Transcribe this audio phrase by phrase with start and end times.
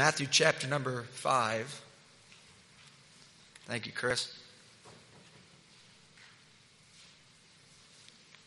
[0.00, 1.82] Matthew chapter number 5.
[3.66, 4.34] Thank you, Chris.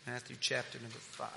[0.07, 1.29] Matthew chapter number 5.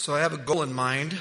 [0.00, 1.20] So I have a goal in mind.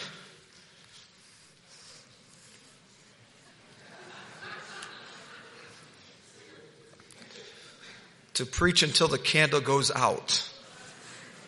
[8.35, 10.49] To preach until the candle goes out.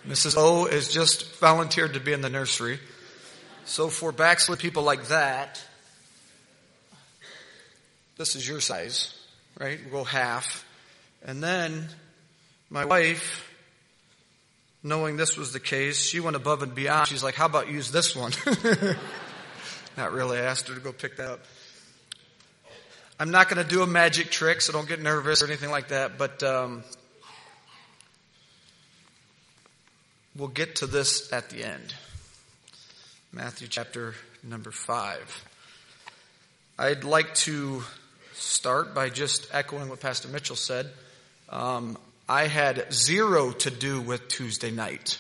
[0.05, 0.35] Mrs.
[0.35, 2.81] O has just volunteered to be in the nursery.
[3.63, 5.63] So for backslid people like that,
[8.18, 9.18] this is your size,
[9.57, 9.79] right?
[9.85, 10.66] We'll go half.
[11.23, 11.88] And then
[12.70, 13.49] my wife
[14.84, 17.07] knowing this was the case, she went above and beyond.
[17.07, 18.32] She's like, how about use this one?
[19.98, 20.38] not really.
[20.38, 21.40] I asked her to go pick that up.
[23.20, 25.90] I'm not going to do a magic trick, so don't get nervous or anything like
[25.90, 26.84] that, but um,
[30.35, 31.93] we'll get to this at the end.
[33.32, 35.45] Matthew chapter number 5.
[36.79, 37.84] I'd like to
[38.34, 40.90] start by just echoing what Pastor Mitchell said.
[41.48, 45.17] Um, I had zero to do with Tuesday night.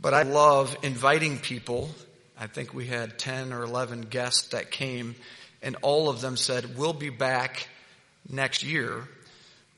[0.00, 1.90] But I love inviting people.
[2.38, 5.14] I think we had 10 or 11 guests that came,
[5.62, 7.68] and all of them said, We'll be back
[8.28, 9.08] next year.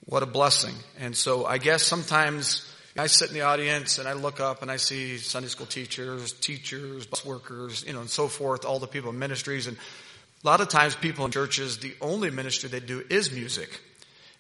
[0.07, 0.75] What a blessing.
[0.99, 2.65] And so I guess sometimes
[2.99, 6.33] I sit in the audience and I look up and I see Sunday school teachers,
[6.33, 9.67] teachers, bus workers, you know, and so forth, all the people in ministries.
[9.67, 13.81] And a lot of times people in churches, the only ministry they do is music.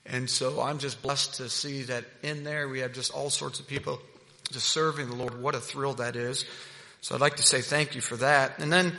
[0.08, 3.60] And so I'm just blessed to see that in there we have just all sorts
[3.60, 4.00] of people
[4.52, 5.40] just serving the Lord.
[5.40, 6.44] What a thrill that is.
[7.00, 8.58] So I'd like to say thank you for that.
[8.58, 8.92] And then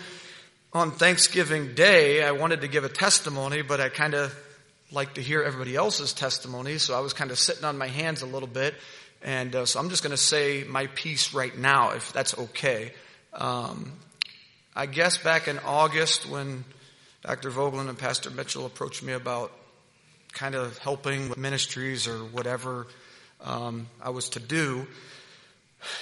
[0.73, 4.35] on Thanksgiving Day, I wanted to give a testimony, but I kind of
[4.91, 6.77] like to hear everybody else's testimony.
[6.77, 8.75] So I was kind of sitting on my hands a little bit.
[9.21, 12.93] And uh, so I'm just going to say my piece right now, if that's okay.
[13.33, 13.93] Um,
[14.75, 16.65] I guess back in August when
[17.23, 17.49] Dr.
[17.49, 19.51] Voegtlin and Pastor Mitchell approached me about
[20.37, 22.85] kind of helping with ministries or whatever
[23.43, 24.85] um, I was to do.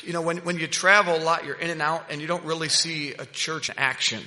[0.03, 2.43] You know, when, when you travel a lot, you're in and out and you don't
[2.43, 4.21] really see a church action.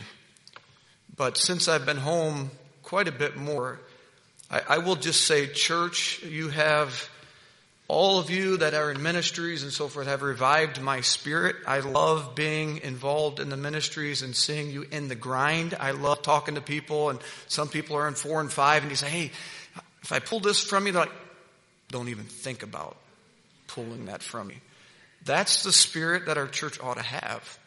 [1.15, 2.51] But since I've been home
[2.83, 3.81] quite a bit more,
[4.51, 7.11] I, I will just say, church, you have
[7.87, 11.57] all of you that are in ministries and so forth have revived my spirit.
[11.67, 15.75] I love being involved in the ministries and seeing you in the grind.
[15.79, 18.97] I love talking to people and some people are in four and five and you
[18.97, 19.31] say, Hey,
[20.03, 21.13] if I pull this from you, like,
[21.89, 22.97] don't even think about
[23.67, 24.57] pulling that from you.
[25.25, 27.59] That's the spirit that our church ought to have.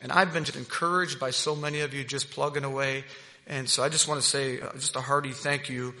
[0.00, 3.04] And I've been encouraged by so many of you just plugging away.
[3.46, 5.94] And so I just want to say uh, just a hearty thank you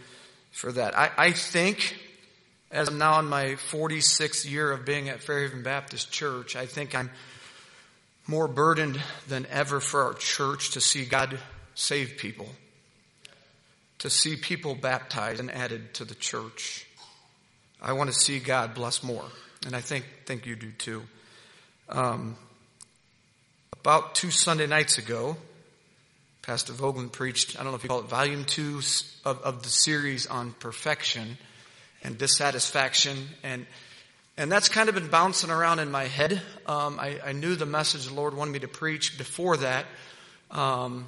[0.50, 0.96] for that.
[0.96, 1.96] I, I think,
[2.70, 6.94] as I'm now in my 46th year of being at Fairhaven Baptist Church, I think
[6.94, 7.10] I'm
[8.26, 11.38] more burdened than ever for our church to see God
[11.74, 12.48] save people
[14.02, 16.84] to see people baptized and added to the church.
[17.80, 19.24] I want to see God bless more.
[19.64, 21.04] And I think, think you do too.
[21.88, 22.34] Um,
[23.80, 25.36] about two Sunday nights ago,
[26.42, 28.80] Pastor Voegtlin preached, I don't know if you call it volume two
[29.24, 31.38] of, of the series on perfection
[32.02, 33.16] and dissatisfaction.
[33.44, 33.66] And,
[34.36, 36.42] and that's kind of been bouncing around in my head.
[36.66, 39.86] Um, I, I, knew the message the Lord wanted me to preach before that.
[40.50, 41.06] Um,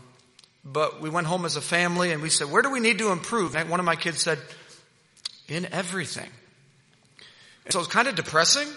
[0.65, 3.13] but we went home as a family and we said, where do we need to
[3.13, 3.55] improve?
[3.55, 4.39] And one of my kids said,
[5.49, 6.29] in everything.
[7.65, 8.69] And so it's kind of depressing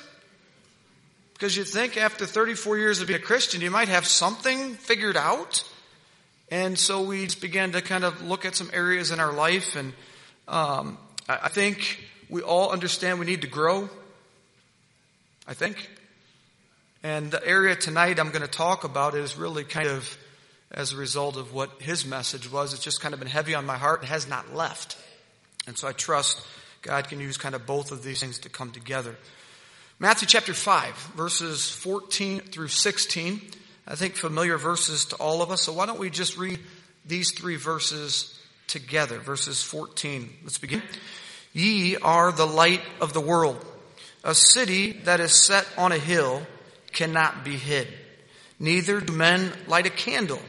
[1.34, 5.16] because you think after 34 years of being a Christian, you might have something figured
[5.16, 5.64] out.
[6.50, 9.94] And so we began to kind of look at some areas in our life and,
[10.48, 10.98] um,
[11.30, 13.90] I think we all understand we need to grow.
[15.46, 15.90] I think.
[17.04, 20.18] And the area tonight I'm going to talk about is really kind of
[20.72, 22.74] as a result of what his message was.
[22.74, 24.98] It's just kind of been heavy on my heart and has not left.
[25.66, 26.42] And so I trust
[26.82, 29.16] God can use kind of both of these things to come together.
[30.00, 33.42] Matthew chapter 5, verses 14 through 16.
[33.88, 35.64] I think familiar verses to all of us.
[35.64, 36.60] So why don't we just read
[37.06, 39.18] these three verses together?
[39.18, 40.30] Verses 14.
[40.44, 40.84] Let's begin.
[41.54, 43.66] Ye are the light of the world.
[44.24, 46.46] A city that is set on a hill
[46.92, 47.88] cannot be hid.
[48.60, 50.42] Neither do men light a candle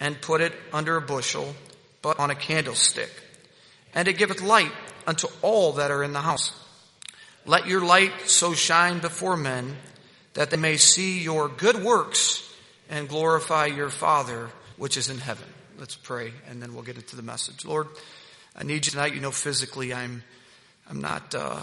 [0.00, 1.54] and put it under a bushel,
[2.02, 3.10] but on a candlestick.
[3.94, 4.72] And it giveth light
[5.06, 6.52] unto all that are in the house.
[7.46, 9.76] let your light so shine before men
[10.34, 12.46] that they may see your good works
[12.88, 15.46] and glorify your Father which is in heaven.
[15.78, 17.64] Let's pray and then we'll get into the message.
[17.64, 17.88] Lord,
[18.54, 19.14] I need you tonight.
[19.14, 20.22] You know, physically I'm,
[20.88, 21.60] I'm not, uh,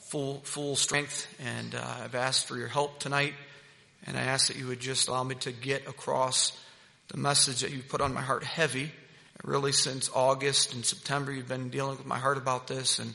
[0.00, 3.34] full, full strength and, uh, I've asked for your help tonight
[4.06, 6.52] and I ask that you would just allow me to get across
[7.08, 8.90] the message that you put on my heart heavy.
[9.44, 13.14] Really since August and September you've been dealing with my heart about this and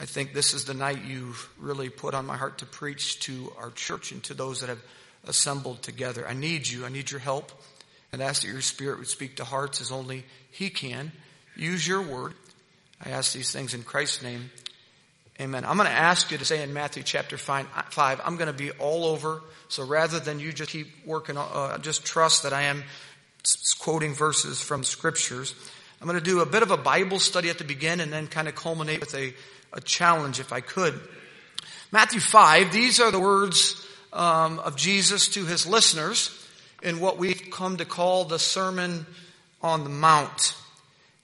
[0.00, 3.52] I think this is the night you've really put on my heart to preach to
[3.58, 4.82] our church and to those that have
[5.26, 6.26] assembled together.
[6.26, 6.86] I need you.
[6.86, 7.50] I need your help.
[8.12, 11.10] And ask that your spirit would speak to hearts as only he can.
[11.56, 12.34] Use your word.
[13.04, 14.50] I ask these things in Christ's name.
[15.40, 15.64] Amen.
[15.64, 17.66] I'm going to ask you to say in Matthew chapter 5,
[18.24, 19.42] I'm going to be all over.
[19.68, 22.84] So rather than you just keep working, uh, just trust that I am
[23.78, 25.54] quoting verses from scriptures.
[26.00, 28.26] I'm going to do a bit of a Bible study at the beginning and then
[28.26, 29.32] kind of culminate with a
[29.72, 30.98] a challenge if I could.
[31.90, 36.34] Matthew 5, these are the words um, of Jesus to his listeners
[36.82, 39.06] in what we've come to call the Sermon
[39.62, 40.54] on the Mount.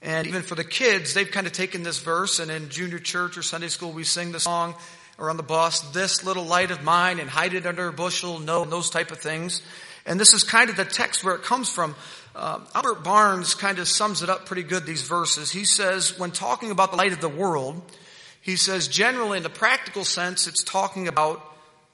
[0.03, 3.39] And even for the kids, they've kind of taken this verse and in junior church
[3.39, 4.75] or Sunday school we sing the song
[5.17, 8.41] or on the bus, this little light of mine and hide it under a bushel,
[8.41, 9.63] no, those type of things.
[10.07, 11.95] And this is kind of the text where it comes from.
[12.37, 15.51] Uh, Albert Barnes kind of sums it up pretty good, these verses.
[15.53, 17.81] He says, when talking about the light of the world,
[18.41, 21.41] he says generally in the practical sense, it's talking about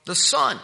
[0.07, 0.59] the sun.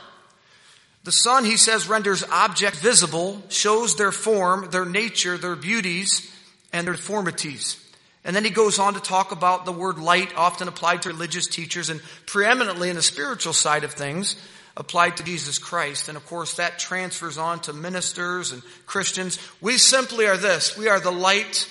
[1.04, 6.32] The sun, he says, renders objects visible, shows their form, their nature, their beauties,
[6.72, 7.80] and their deformities.
[8.24, 11.46] And then he goes on to talk about the word light often applied to religious
[11.46, 14.34] teachers and preeminently in the spiritual side of things
[14.76, 16.08] applied to Jesus Christ.
[16.08, 19.38] And of course that transfers on to ministers and Christians.
[19.60, 20.76] We simply are this.
[20.76, 21.68] We are the light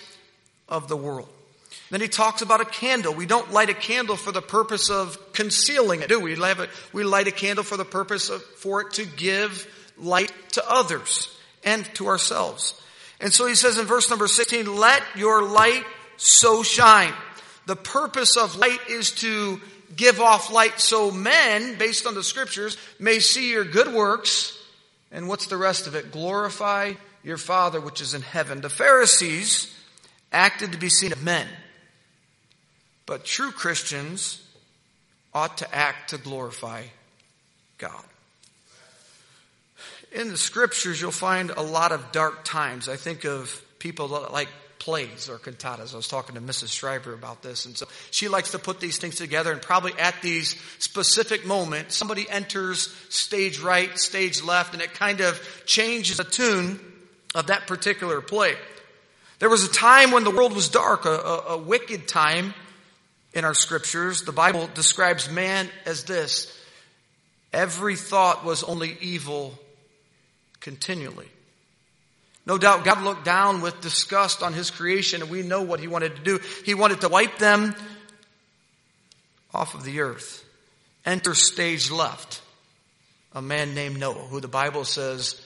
[0.68, 1.30] of the world.
[1.92, 3.14] Then he talks about a candle.
[3.14, 6.36] We don't light a candle for the purpose of concealing it, do we?
[6.94, 9.68] We light a candle for the purpose of, for it to give
[9.98, 11.30] light to others
[11.64, 12.82] and to ourselves.
[13.22, 15.86] And so he says in verse number 16, let your light
[16.18, 17.14] so shine.
[17.68, 19.62] The purpose of light is to
[19.96, 24.58] give off light so men, based on the scriptures, may see your good works.
[25.12, 26.12] And what's the rest of it?
[26.12, 26.94] Glorify
[27.24, 28.62] your Father which is in heaven.
[28.62, 29.74] The Pharisees
[30.32, 31.48] acted to be seen of men.
[33.06, 34.42] But true Christians
[35.34, 36.84] ought to act to glorify
[37.78, 38.04] God.
[40.12, 42.88] In the scriptures, you'll find a lot of dark times.
[42.88, 44.48] I think of people like
[44.86, 45.96] plays or cantatas.
[45.96, 46.72] I was talking to Mrs.
[46.72, 50.22] Schreiber about this, and so she likes to put these things together, and probably at
[50.22, 56.24] these specific moments, somebody enters stage right, stage left, and it kind of changes the
[56.24, 56.80] tune
[57.34, 58.54] of that particular play.
[59.40, 62.54] There was a time when the world was dark, a, a, a wicked time,
[63.34, 64.22] in our scriptures.
[64.22, 66.56] The Bible describes man as this.
[67.52, 69.58] Every thought was only evil
[70.60, 71.28] continually.
[72.46, 75.88] No doubt God looked down with disgust on his creation and we know what he
[75.88, 76.40] wanted to do.
[76.64, 77.76] He wanted to wipe them
[79.54, 80.44] off of the earth.
[81.06, 82.42] Enter stage left.
[83.34, 85.42] A man named Noah, who the Bible says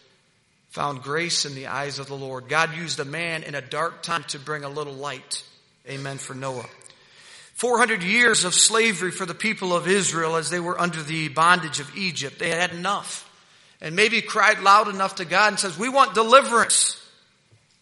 [0.69, 2.47] found grace in the eyes of the Lord.
[2.47, 5.43] God used a man in a dark time to bring a little light.
[5.87, 6.65] Amen for Noah.
[7.55, 11.79] 400 years of slavery for the people of Israel as they were under the bondage
[11.79, 12.39] of Egypt.
[12.39, 13.28] They had enough.
[13.81, 16.95] And maybe cried loud enough to God and says, we want deliverance.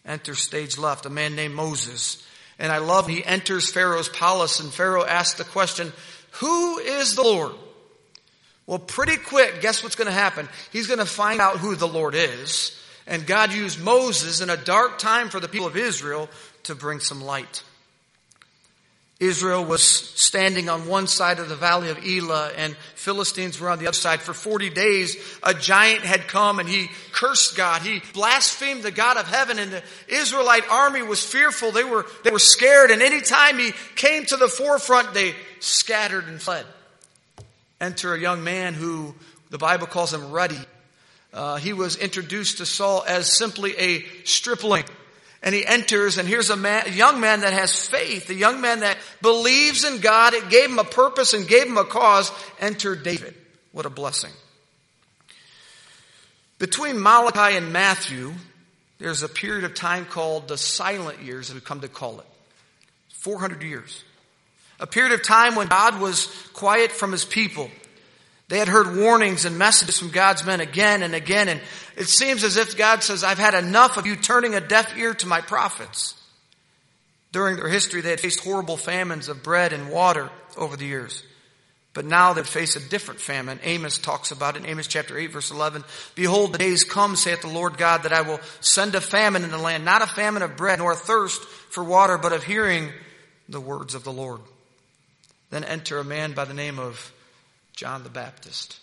[0.04, 2.24] Enter stage left, a man named Moses.
[2.58, 5.92] And I love he enters Pharaoh's palace and Pharaoh asks the question,
[6.32, 7.52] who is the Lord?
[8.66, 10.48] Well, pretty quick, guess what's going to happen?
[10.72, 12.78] He's going to find out who the Lord is.
[13.06, 16.28] And God used Moses in a dark time for the people of Israel
[16.64, 17.62] to bring some light.
[19.20, 23.80] Israel was standing on one side of the valley of Elah and Philistines were on
[23.80, 24.20] the other side.
[24.20, 27.82] For 40 days, a giant had come and he cursed God.
[27.82, 31.72] He blasphemed the God of heaven and the Israelite army was fearful.
[31.72, 36.40] They were, they were scared and anytime he came to the forefront, they scattered and
[36.40, 36.64] fled.
[37.80, 39.16] Enter a young man who
[39.50, 40.60] the Bible calls him ruddy.
[41.32, 44.84] Uh, he was introduced to Saul as simply a stripling.
[45.42, 48.60] And he enters and here's a, man, a young man that has faith, a young
[48.60, 50.34] man that believes in God.
[50.34, 52.32] It gave him a purpose and gave him a cause.
[52.60, 53.34] Enter David.
[53.72, 54.32] What a blessing.
[56.58, 58.34] Between Malachi and Matthew,
[58.98, 62.26] there's a period of time called the silent years, as we come to call it.
[63.10, 64.02] 400 years.
[64.80, 67.70] A period of time when God was quiet from his people.
[68.48, 71.60] They had heard warnings and messages from God's men again and again, and
[71.96, 75.12] it seems as if God says, I've had enough of you turning a deaf ear
[75.14, 76.14] to my prophets.
[77.30, 81.22] During their history, they had faced horrible famines of bread and water over the years.
[81.92, 83.60] But now they face a different famine.
[83.62, 85.84] Amos talks about it in Amos chapter 8 verse 11.
[86.14, 89.50] Behold, the days come, saith the Lord God, that I will send a famine in
[89.50, 92.90] the land, not a famine of bread, nor a thirst for water, but of hearing
[93.48, 94.40] the words of the Lord.
[95.50, 97.12] Then enter a man by the name of
[97.78, 98.80] John the Baptist.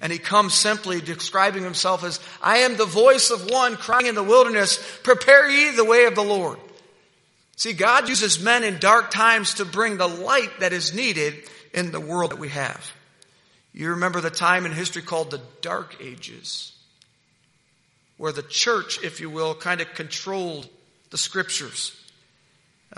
[0.00, 4.14] And he comes simply describing himself as, I am the voice of one crying in
[4.14, 6.58] the wilderness, prepare ye the way of the Lord.
[7.56, 11.34] See, God uses men in dark times to bring the light that is needed
[11.74, 12.90] in the world that we have.
[13.74, 16.72] You remember the time in history called the Dark Ages,
[18.16, 20.70] where the church, if you will, kind of controlled
[21.10, 21.92] the scriptures.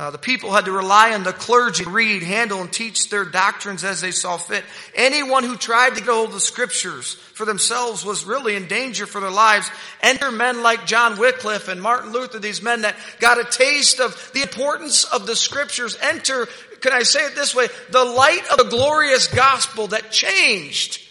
[0.00, 3.26] Uh, the people had to rely on the clergy to read, handle, and teach their
[3.26, 4.64] doctrines as they saw fit.
[4.94, 9.04] Anyone who tried to get hold of the scriptures for themselves was really in danger
[9.04, 9.70] for their lives.
[10.00, 14.30] Enter men like John Wycliffe and Martin Luther, these men that got a taste of
[14.32, 15.98] the importance of the scriptures.
[16.00, 16.48] Enter,
[16.80, 21.06] can I say it this way, the light of the glorious gospel that changed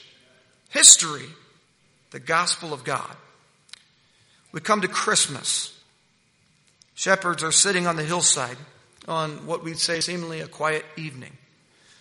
[0.70, 1.28] history,
[2.10, 3.16] the gospel of God.
[4.52, 5.78] We come to Christmas.
[6.96, 8.58] Shepherds are sitting on the hillside
[9.10, 11.32] on what we'd say seemingly a quiet evening.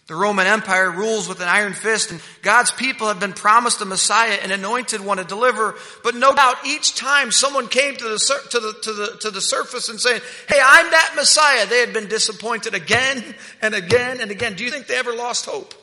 [0.08, 3.84] The Roman Empire rules with an iron fist and God's people have been promised a
[3.84, 5.74] Messiah, an anointed one to deliver.
[6.02, 9.40] But no doubt each time someone came to the, to the, to the, to the
[9.42, 13.22] surface and saying, Hey, I'm that Messiah, they had been disappointed again
[13.60, 14.54] and again and again.
[14.54, 15.74] Do you think they ever lost hope?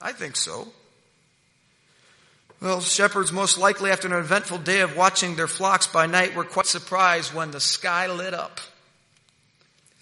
[0.00, 0.66] I think so.
[2.60, 6.44] Well, shepherds most likely after an eventful day of watching their flocks by night were
[6.44, 8.60] quite surprised when the sky lit up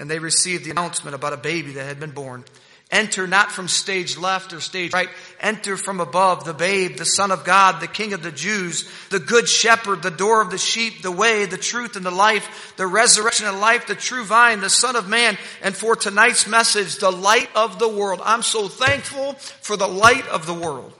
[0.00, 2.45] and they received the announcement about a baby that had been born.
[2.90, 5.11] Enter not from stage left or stage right.
[5.40, 9.21] Enter from above the babe, the son of God, the king of the Jews, the
[9.21, 12.88] good shepherd, the door of the sheep, the way, the truth and the life, the
[12.88, 15.38] resurrection and life, the true vine, the son of man.
[15.62, 18.21] And for tonight's message, the light of the world.
[18.25, 20.92] I'm so thankful for the light of the world.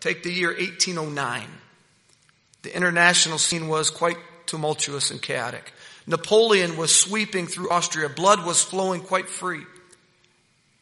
[0.00, 1.48] Take the year 1809.
[2.62, 5.72] The international scene was quite tumultuous and chaotic.
[6.10, 8.08] Napoleon was sweeping through Austria.
[8.08, 9.62] Blood was flowing quite free.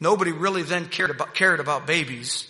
[0.01, 2.49] Nobody really then cared about, cared about babies.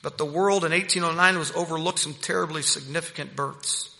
[0.00, 3.94] But the world in 1809 was overlooked some terribly significant births.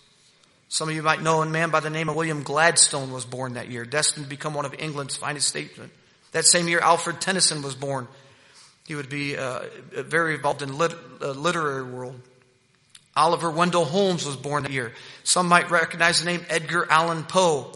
[0.67, 3.53] Some of you might know a man by the name of William Gladstone was born
[3.53, 5.91] that year, destined to become one of England's finest statesmen.
[6.31, 8.07] That same year, Alfred Tennyson was born.
[8.87, 12.19] He would be uh, very involved in lit- uh, literary world.
[13.15, 14.93] Oliver Wendell Holmes was born that year.
[15.23, 17.73] Some might recognize the name Edgar Allan Poe.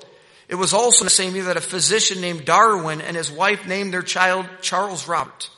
[0.47, 3.67] It was also in the same year that a physician named Darwin and his wife
[3.67, 5.49] named their child Charles Robert.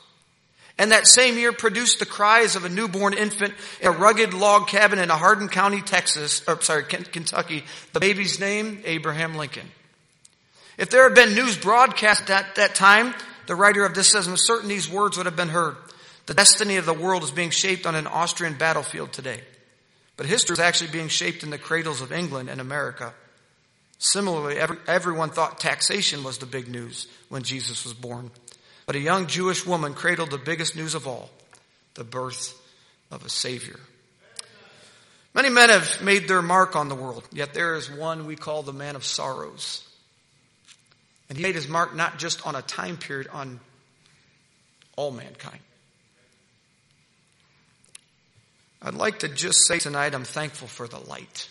[0.78, 4.68] And that same year produced the cries of a newborn infant in a rugged log
[4.68, 7.64] cabin in a Hardin County, Texas, or sorry, Kentucky.
[7.92, 9.68] The baby's name, Abraham Lincoln.
[10.78, 13.12] If there had been news broadcast at that time,
[13.48, 15.74] the writer of this says, I'm certain these words would have been heard.
[16.26, 19.40] The destiny of the world is being shaped on an Austrian battlefield today.
[20.16, 23.12] But history is actually being shaped in the cradles of England and America.
[23.98, 28.30] Similarly, every, everyone thought taxation was the big news when Jesus was born.
[28.86, 31.30] But a young Jewish woman cradled the biggest news of all,
[31.94, 32.54] the birth
[33.10, 33.78] of a Savior.
[35.34, 38.62] Many men have made their mark on the world, yet there is one we call
[38.62, 39.86] the man of sorrows.
[41.28, 43.60] And he made his mark not just on a time period, on
[44.96, 45.60] all mankind.
[48.80, 51.48] I'd like to just say tonight I'm thankful for the light.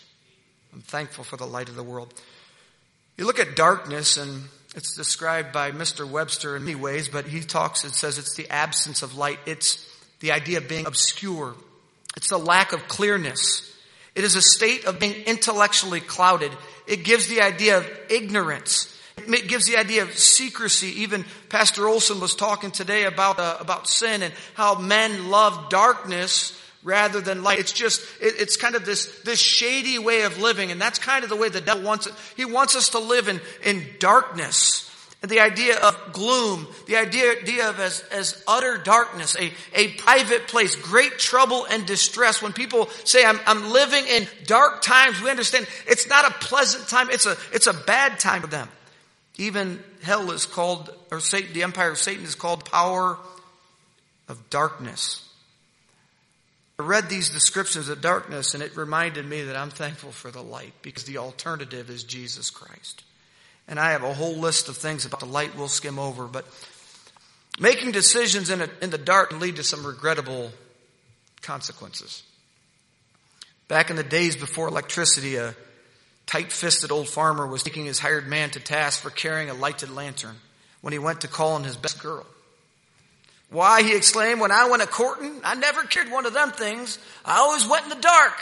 [0.73, 2.13] I'm thankful for the light of the world.
[3.17, 4.43] You look at darkness and
[4.75, 6.07] it's described by Mr.
[6.07, 9.39] Webster in many ways, but he talks and says it's the absence of light.
[9.47, 9.83] It's
[10.19, 11.55] the idea of being obscure.
[12.15, 13.73] It's the lack of clearness.
[14.13, 16.51] It is a state of being intellectually clouded.
[16.85, 18.93] It gives the idea of ignorance.
[19.17, 21.01] It gives the idea of secrecy.
[21.01, 26.59] Even Pastor Olson was talking today about, uh, about sin and how men love darkness
[26.87, 27.59] rather than light.
[27.59, 30.71] It's just, it, it's kind of this, this shady way of living.
[30.71, 32.13] And that's kind of the way the devil wants it.
[32.37, 34.89] He wants us to live in, in darkness.
[35.21, 39.89] And the idea of gloom, the idea, idea of as, as utter darkness, a, a
[39.95, 42.41] private place, great trouble and distress.
[42.41, 46.87] When people say, I'm, I'm living in dark times, we understand it's not a pleasant
[46.87, 47.09] time.
[47.09, 48.69] It's a, it's a bad time for them.
[49.35, 53.17] Even hell is called, or Satan, the empire of Satan is called power
[54.29, 55.26] of darkness.
[56.79, 60.43] I read these descriptions of darkness and it reminded me that I'm thankful for the
[60.43, 63.03] light because the alternative is Jesus Christ.
[63.67, 66.45] And I have a whole list of things about the light we'll skim over, but
[67.59, 70.51] making decisions in, a, in the dark can lead to some regrettable
[71.41, 72.21] consequences.
[73.67, 75.55] Back in the days before electricity, a
[76.27, 80.35] tight-fisted old farmer was taking his hired man to task for carrying a lighted lantern
[80.81, 82.25] when he went to call on his best girl.
[83.49, 86.99] Why, he exclaimed, when I went a courting, I never cared one of them things.
[87.23, 88.37] I always went in the dark.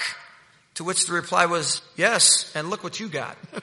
[0.76, 3.38] To which the reply was, yes, and look what you got.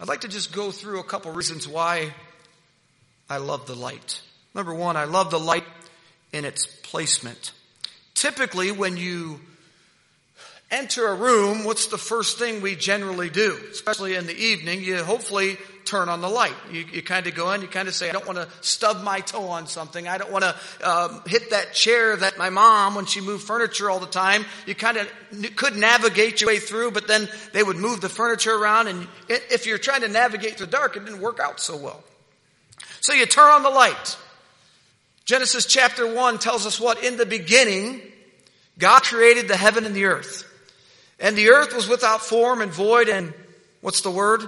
[0.00, 2.12] I'd like to just go through a couple reasons why
[3.30, 4.20] I love the light.
[4.54, 5.64] Number one, I love the light
[6.32, 7.52] in its placement.
[8.12, 9.40] Typically, when you
[10.70, 13.58] enter a room, what's the first thing we generally do?
[13.70, 16.54] Especially in the evening, you hopefully turn on the light.
[16.72, 19.02] You, you kind of go in, you kind of say, I don't want to stub
[19.02, 20.08] my toe on something.
[20.08, 20.56] I don't want to
[20.88, 24.74] um, hit that chair that my mom, when she moved furniture all the time, you
[24.74, 25.08] kind of
[25.56, 28.88] could navigate your way through, but then they would move the furniture around.
[28.88, 32.02] And if you're trying to navigate through the dark, it didn't work out so well.
[33.00, 34.16] So you turn on the light.
[35.24, 37.02] Genesis chapter 1 tells us what?
[37.04, 38.00] In the beginning,
[38.78, 40.50] God created the heaven and the earth.
[41.20, 43.32] And the earth was without form and void and
[43.80, 44.42] what's the word?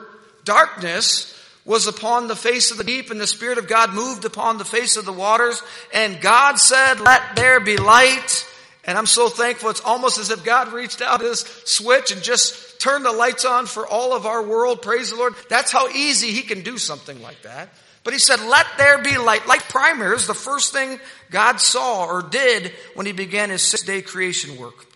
[0.44, 1.32] Darkness
[1.64, 4.64] was upon the face of the deep and the Spirit of God moved upon the
[4.64, 5.62] face of the waters.
[5.92, 8.46] And God said, let there be light.
[8.84, 9.70] And I'm so thankful.
[9.70, 13.66] It's almost as if God reached out his switch and just turned the lights on
[13.66, 14.80] for all of our world.
[14.80, 15.34] Praise the Lord.
[15.48, 17.68] That's how easy he can do something like that.
[18.04, 19.48] But he said, let there be light.
[19.48, 23.82] Light primer is the first thing God saw or did when he began his six
[23.82, 24.86] day creation work.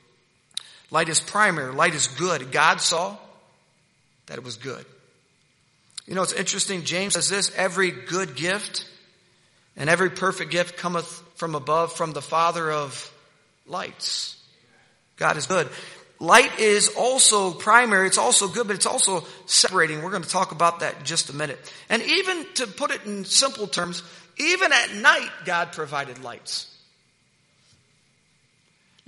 [0.91, 1.73] Light is primary.
[1.73, 2.53] Light is good.
[2.53, 3.17] God saw
[4.27, 4.85] that it was good.
[6.07, 6.85] You know, it's interesting.
[6.85, 8.85] James says this, every good gift
[9.77, 13.13] and every perfect gift cometh from above, from the Father of
[13.67, 14.37] lights.
[15.17, 15.69] God is good.
[16.19, 20.03] Light is also primary, it's also good, but it's also separating.
[20.03, 21.59] We're going to talk about that in just a minute.
[21.89, 24.03] And even to put it in simple terms,
[24.37, 26.70] even at night, God provided lights.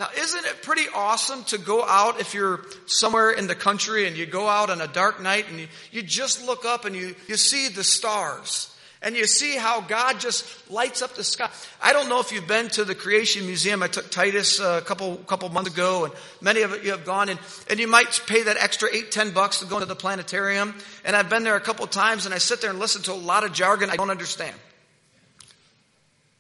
[0.03, 4.17] Now, isn't it pretty awesome to go out if you're somewhere in the country and
[4.17, 7.15] you go out on a dark night and you, you just look up and you,
[7.29, 8.69] you see the stars?
[9.01, 11.51] and you see how God just lights up the sky.
[11.81, 13.83] I don't know if you've been to the Creation Museum.
[13.83, 17.29] I took Titus uh, a couple couple months ago, and many of you have gone.
[17.29, 20.73] And, and you might pay that extra eight ten bucks to go into the planetarium.
[21.05, 23.15] And I've been there a couple times, and I sit there and listen to a
[23.15, 24.55] lot of jargon I don't understand.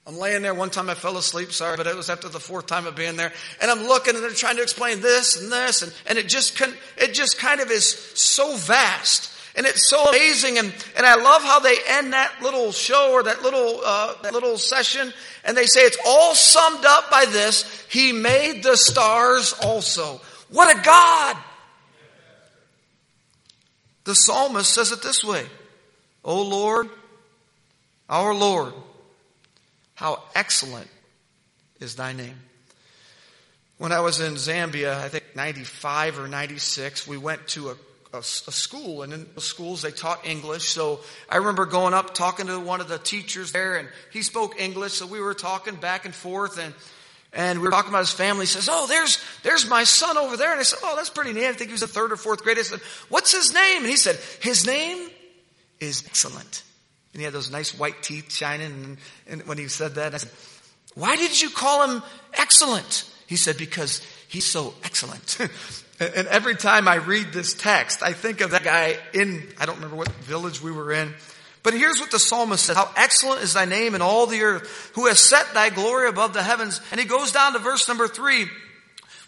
[0.06, 0.54] I'm laying there.
[0.54, 1.52] One time I fell asleep.
[1.52, 3.32] Sorry, but it was after the fourth time of being there.
[3.60, 5.82] And I'm looking and they're trying to explain this and this.
[5.82, 9.30] And, and it just, can, it just kind of is so vast.
[9.54, 10.58] And it's so amazing.
[10.58, 14.32] And, and I love how they end that little show or that little, uh, that
[14.32, 15.12] little session.
[15.44, 17.86] And they say it's all summed up by this.
[17.88, 20.20] He made the stars also.
[20.50, 21.36] What a God!
[24.04, 25.46] The psalmist says it this way.
[26.24, 26.88] O Lord,
[28.08, 28.72] our Lord,
[29.94, 30.88] how excellent
[31.80, 32.40] is thy name.
[33.78, 37.76] When I was in Zambia, I think 95 or 96, we went to a
[38.12, 40.64] a, a, school, and in the schools they taught English.
[40.64, 44.60] So I remember going up talking to one of the teachers there, and he spoke
[44.60, 44.94] English.
[44.94, 46.74] So we were talking back and forth, and
[47.32, 48.42] and we were talking about his family.
[48.42, 51.32] He says, "Oh, there's there's my son over there." And I said, "Oh, that's pretty
[51.32, 52.58] neat." I think he was a third or fourth grade.
[52.58, 55.08] I said, "What's his name?" And he said, "His name
[55.80, 56.64] is excellent."
[57.12, 58.72] And he had those nice white teeth shining.
[58.72, 58.98] And,
[59.28, 60.30] and when he said that, I said,
[60.94, 62.02] "Why did you call him
[62.34, 65.38] excellent?" He said, "Because he's so excellent."
[66.00, 69.76] And every time I read this text, I think of that guy in, I don't
[69.76, 71.14] remember what village we were in.
[71.62, 74.90] But here's what the psalmist says, how excellent is thy name in all the earth,
[74.94, 76.80] who has set thy glory above the heavens.
[76.90, 78.46] And he goes down to verse number three.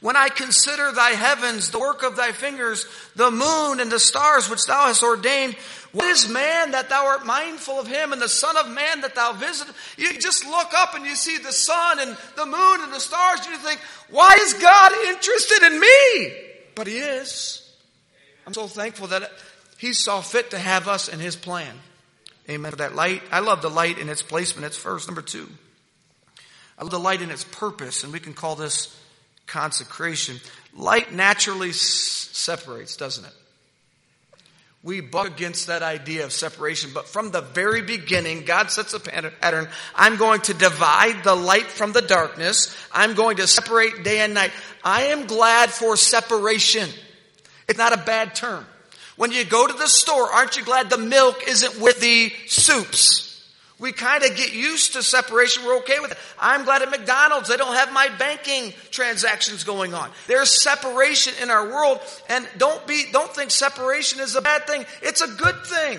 [0.05, 2.87] When I consider thy heavens, the work of thy fingers,
[3.17, 5.55] the moon and the stars which thou hast ordained,
[5.93, 9.15] what is man that thou art mindful of him and the son of man that
[9.15, 9.67] thou visit?
[9.97, 13.41] You just look up and you see the sun and the moon and the stars
[13.47, 16.33] and you think, why is God interested in me?
[16.75, 17.67] but He is.
[18.47, 19.31] I'm so thankful that
[19.79, 21.75] He saw fit to have us in His plan.
[22.51, 22.73] Amen.
[22.73, 24.67] For that light, I love the light in its placement.
[24.67, 25.09] It's first.
[25.09, 25.49] Number two,
[26.79, 28.95] I love the light in its purpose, and we can call this
[29.47, 30.37] consecration.
[30.75, 31.77] Light naturally s-
[32.33, 33.33] separates, doesn't it?
[34.83, 39.01] We buck against that idea of separation, but from the very beginning, God sets a
[39.01, 39.67] pattern.
[39.95, 42.77] I'm going to divide the light from the darkness.
[42.93, 44.53] I'm going to separate day and night.
[44.85, 46.91] I am glad for separation.
[47.67, 48.67] It's not a bad term.
[49.17, 53.34] When you go to the store, aren't you glad the milk isn't with the soups?
[53.81, 55.65] We kind of get used to separation.
[55.65, 56.19] We're okay with it.
[56.39, 60.11] I'm glad at McDonald's they don't have my banking transactions going on.
[60.29, 64.85] There's separation in our world and don't be, don't think separation is a bad thing.
[65.03, 65.99] It's a good thing.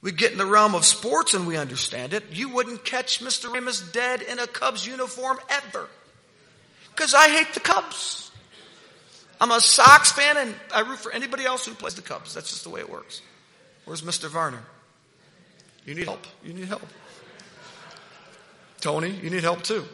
[0.00, 2.22] We get in the realm of sports and we understand it.
[2.30, 3.52] You wouldn't catch Mr.
[3.52, 5.88] Ramos dead in a Cubs uniform ever.
[6.94, 8.30] Because I hate the Cubs.
[9.40, 12.32] I'm a Sox fan and I root for anybody else who plays the Cubs.
[12.34, 13.20] That's just the way it works.
[13.86, 14.28] Where's Mr.
[14.28, 14.62] Varner?
[15.86, 16.26] You need help.
[16.44, 16.82] You need help.
[18.80, 19.84] Tony, you need help too.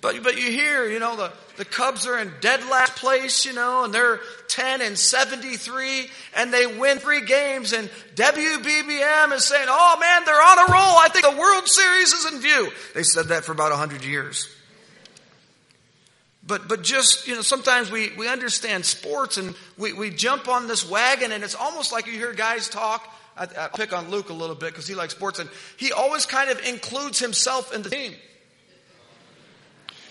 [0.00, 3.52] But, but you hear, you know, the, the Cubs are in dead last place, you
[3.52, 9.66] know, and they're 10 and 73 and they win three games and WBBM is saying,
[9.68, 10.98] oh man, they're on a roll.
[10.98, 12.70] I think the World Series is in view.
[12.94, 14.48] They said that for about 100 years.
[16.46, 20.66] But, but just, you know, sometimes we, we understand sports and we, we jump on
[20.66, 23.06] this wagon and it's almost like you hear guys talk.
[23.36, 26.26] I, I pick on Luke a little bit because he likes sports and he always
[26.26, 28.14] kind of includes himself in the team.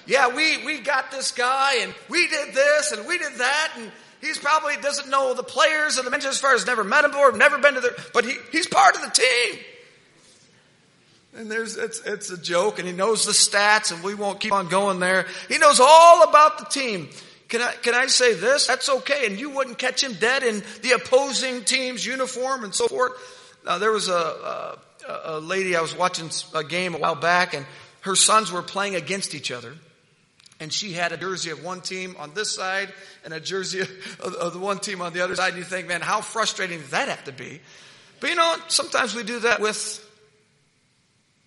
[0.05, 3.91] Yeah, we, we got this guy and we did this and we did that and
[4.21, 7.11] he's probably doesn't know the players and the bench as far as never met him
[7.11, 9.59] before, never been to their, but he, he's part of the team.
[11.35, 14.53] And there's, it's, it's a joke and he knows the stats and we won't keep
[14.53, 15.27] on going there.
[15.49, 17.09] He knows all about the team.
[17.47, 18.67] Can I, can I say this?
[18.67, 19.27] That's okay.
[19.27, 23.13] And you wouldn't catch him dead in the opposing team's uniform and so forth.
[23.65, 24.77] Uh, there was a, a,
[25.25, 27.65] a lady I was watching a game a while back and
[28.01, 29.73] her sons were playing against each other
[30.59, 32.91] and she had a jersey of one team on this side
[33.23, 33.81] and a jersey
[34.19, 35.49] of, of, the one team on the other side.
[35.49, 37.61] And you think, man, how frustrating that have to be?
[38.19, 40.03] But you know, sometimes we do that with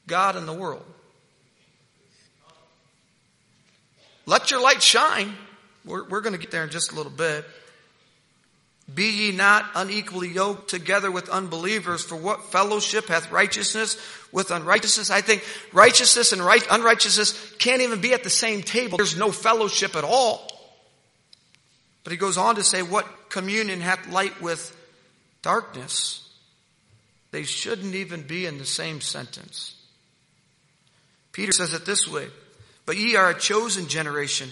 [0.07, 0.85] God and the world.
[4.27, 5.35] Let your light shine.
[5.85, 7.45] We're, we're going to get there in just a little bit.
[8.93, 13.97] Be ye not unequally yoked together with unbelievers, for what fellowship hath righteousness
[14.33, 15.11] with unrighteousness?
[15.11, 18.99] I think righteousness and right, unrighteousness can't even be at the same table.
[18.99, 20.49] There's no fellowship at all.
[22.03, 24.77] But he goes on to say, what communion hath light with
[25.43, 26.29] darkness?
[27.31, 29.77] They shouldn't even be in the same sentence.
[31.33, 32.27] Peter says it this way,
[32.87, 34.51] but ye are a chosen generation,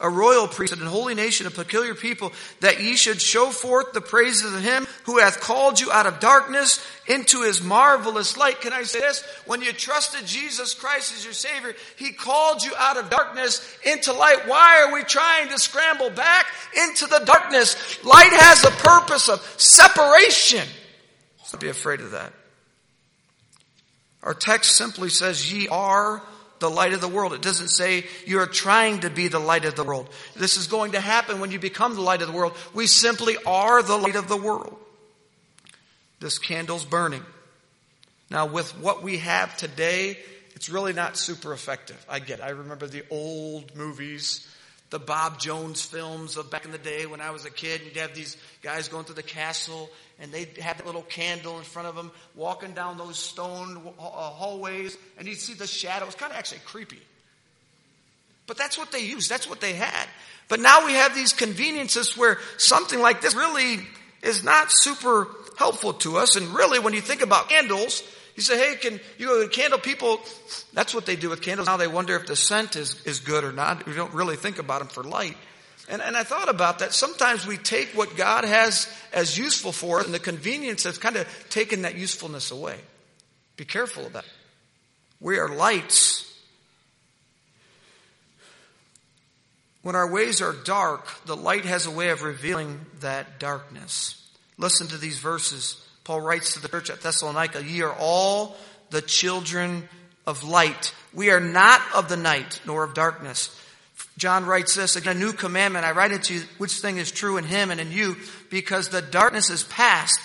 [0.00, 4.00] a royal priesthood and holy nation, a peculiar people, that ye should show forth the
[4.00, 8.60] praises of him who hath called you out of darkness into his marvelous light.
[8.60, 9.24] Can I say this?
[9.46, 14.12] When you trusted Jesus Christ as your Savior, he called you out of darkness into
[14.12, 14.46] light.
[14.46, 16.46] Why are we trying to scramble back
[16.86, 18.04] into the darkness?
[18.04, 20.68] Light has a purpose of separation.
[21.50, 22.32] Don't be afraid of that.
[24.22, 26.22] Our text simply says, ye are
[26.58, 27.32] the light of the world.
[27.34, 30.08] It doesn't say you are trying to be the light of the world.
[30.34, 32.56] This is going to happen when you become the light of the world.
[32.74, 34.76] We simply are the light of the world.
[36.20, 37.24] This candle's burning.
[38.30, 40.18] Now with what we have today,
[40.54, 42.04] it's really not super effective.
[42.08, 42.44] I get, it.
[42.44, 44.48] I remember the old movies
[44.90, 47.82] the Bob Jones films of back in the day when I was a kid.
[47.84, 51.64] You'd have these guys going through the castle and they'd have a little candle in
[51.64, 56.14] front of them walking down those stone uh, hallways and you'd see the shadows.
[56.14, 57.00] Kind of actually creepy.
[58.46, 59.30] But that's what they used.
[59.30, 60.06] That's what they had.
[60.48, 63.78] But now we have these conveniences where something like this really
[64.22, 65.28] is not super
[65.58, 66.36] helpful to us.
[66.36, 68.02] And really when you think about candles,
[68.34, 70.20] you say, hey, can you go to candle people?
[70.72, 71.66] That's what they do with candles.
[71.66, 73.84] Now they wonder if the scent is, is good or not.
[73.84, 75.36] We don't really think about them for light.
[75.88, 76.92] And, and I thought about that.
[76.92, 81.16] Sometimes we take what God has as useful for us and the convenience has kind
[81.16, 82.76] of taken that usefulness away.
[83.56, 84.26] Be careful of that.
[85.20, 86.24] We are lights.
[89.82, 94.14] When our ways are dark, the light has a way of revealing that darkness.
[94.58, 95.82] Listen to these verses.
[96.04, 98.56] Paul writes to the church at Thessalonica, ye are all
[98.90, 99.88] the children
[100.26, 100.92] of light.
[101.14, 103.54] We are not of the night nor of darkness.
[104.18, 107.36] John writes this, again, a new commandment I write unto you, which thing is true
[107.36, 108.16] in him and in you,
[108.50, 110.20] because the darkness is past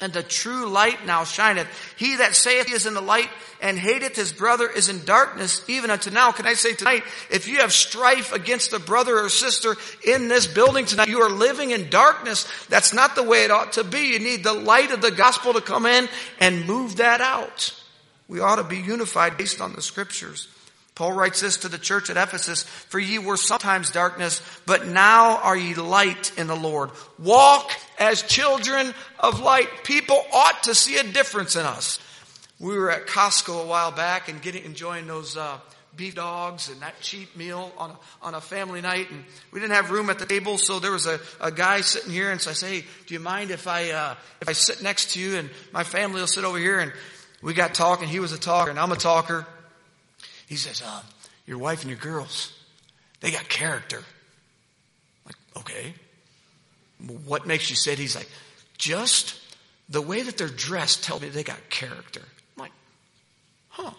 [0.00, 1.68] and the true light now shineth.
[1.96, 3.28] He that saith he is in the light
[3.60, 6.32] and hateth his brother is in darkness even unto now.
[6.32, 9.76] Can I say tonight, if you have strife against a brother or sister
[10.06, 12.48] in this building tonight, you are living in darkness.
[12.68, 14.12] That's not the way it ought to be.
[14.12, 16.08] You need the light of the gospel to come in
[16.40, 17.74] and move that out.
[18.26, 20.48] We ought to be unified based on the scriptures.
[20.94, 25.38] Paul writes this to the church at Ephesus, for ye were sometimes darkness, but now
[25.38, 26.90] are ye light in the Lord.
[27.18, 29.68] Walk as children of light.
[29.84, 31.98] People ought to see a difference in us.
[32.60, 35.58] We were at Costco a while back and getting, enjoying those, uh,
[35.96, 39.74] beef dogs and that cheap meal on a, on a family night and we didn't
[39.74, 42.50] have room at the table so there was a, a guy sitting here and so
[42.50, 45.36] I say, hey, do you mind if I, uh, if I sit next to you
[45.36, 46.92] and my family will sit over here and
[47.42, 48.08] we got talking.
[48.08, 49.46] He was a talker and I'm a talker.
[50.52, 51.00] He says, uh,
[51.46, 52.52] your wife and your girls,
[53.20, 54.02] they got character.
[55.24, 55.94] Like, okay.
[57.24, 57.94] What makes you say?
[57.94, 58.28] He's like,
[58.76, 59.40] just
[59.88, 62.20] the way that they're dressed tells me they got character.
[62.20, 62.72] I'm like,
[63.70, 63.92] huh.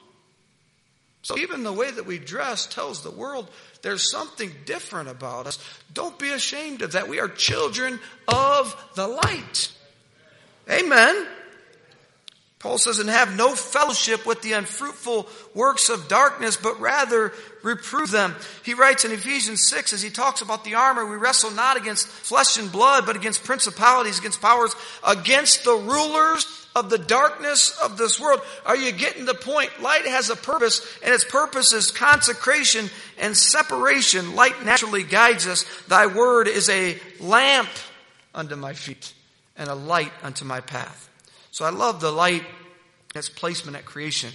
[1.24, 3.50] So even the way that we dress tells the world
[3.82, 5.58] there's something different about us.
[5.92, 7.10] Don't be ashamed of that.
[7.10, 9.72] We are children of the light.
[10.70, 11.28] Amen.
[12.64, 18.10] Paul says, and have no fellowship with the unfruitful works of darkness, but rather reprove
[18.10, 18.34] them.
[18.64, 22.08] He writes in Ephesians 6 as he talks about the armor, we wrestle not against
[22.08, 24.74] flesh and blood, but against principalities, against powers,
[25.06, 28.40] against the rulers of the darkness of this world.
[28.66, 29.82] Are you getting the point?
[29.82, 34.36] Light has a purpose, and its purpose is consecration and separation.
[34.38, 35.66] Light naturally guides us.
[35.90, 37.70] Thy word is a lamp
[38.34, 39.12] unto my feet
[39.58, 41.10] and a light unto my path.
[41.54, 42.42] So I love the light
[43.14, 44.32] in its placement at creation.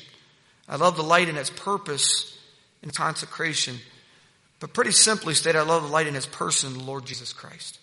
[0.68, 2.38] I love the light in its purpose
[2.80, 3.76] in consecration.
[4.60, 7.80] But pretty simply stated, I love the light in its person, the Lord Jesus Christ.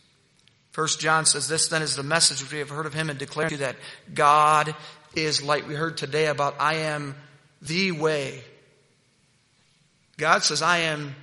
[0.72, 3.20] First John says, This then is the message which we have heard of him and
[3.20, 3.76] declare to you that
[4.14, 4.74] God
[5.16, 5.68] is light.
[5.68, 7.14] We heard today about I am
[7.62, 8.42] the way.
[10.18, 11.14] God says, I am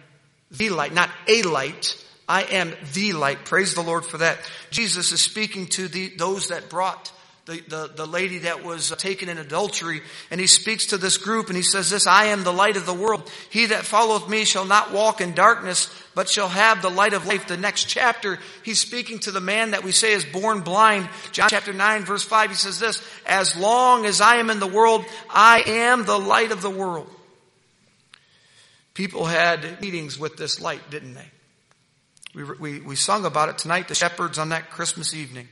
[0.50, 1.96] the light, not a light.
[2.28, 3.46] I am the light.
[3.46, 4.38] Praise the Lord for that.
[4.70, 7.10] Jesus is speaking to the, those that brought
[7.44, 10.00] the, the, the lady that was uh, taken in adultery,
[10.30, 12.86] and he speaks to this group and he says this, I am the light of
[12.86, 13.28] the world.
[13.50, 17.26] He that followeth me shall not walk in darkness, but shall have the light of
[17.26, 17.48] life.
[17.48, 21.08] The next chapter, he's speaking to the man that we say is born blind.
[21.32, 24.68] John chapter 9 verse 5, he says this, as long as I am in the
[24.68, 27.10] world, I am the light of the world.
[28.94, 31.30] People had meetings with this light, didn't they?
[32.34, 35.48] We, we, we sung about it tonight, the shepherds on that Christmas evening.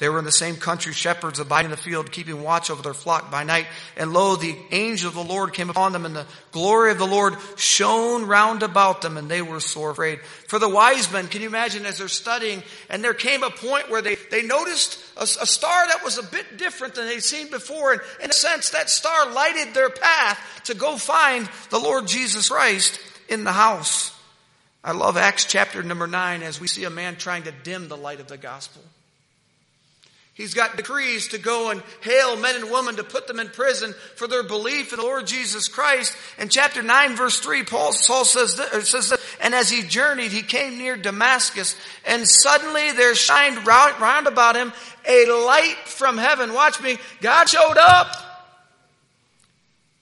[0.00, 2.94] They were in the same country, shepherds abiding in the field, keeping watch over their
[2.94, 3.66] flock by night.
[3.96, 7.06] And lo, the angel of the Lord came upon them, and the glory of the
[7.06, 10.18] Lord shone round about them, and they were sore afraid.
[10.48, 13.88] For the wise men, can you imagine as they're studying, and there came a point
[13.88, 17.48] where they, they noticed a, a star that was a bit different than they'd seen
[17.48, 22.08] before, and in a sense, that star lighted their path to go find the Lord
[22.08, 24.10] Jesus Christ in the house.
[24.82, 27.96] I love Acts chapter number nine as we see a man trying to dim the
[27.96, 28.82] light of the gospel.
[30.34, 33.94] He's got decrees to go and hail men and women to put them in prison
[34.16, 36.16] for their belief in the Lord Jesus Christ.
[36.38, 39.82] In chapter 9 verse 3, Paul, Saul says, this, uh, says this, and as he
[39.82, 44.72] journeyed, he came near Damascus and suddenly there shined round, round about him
[45.06, 46.52] a light from heaven.
[46.52, 46.98] Watch me.
[47.20, 48.16] God showed up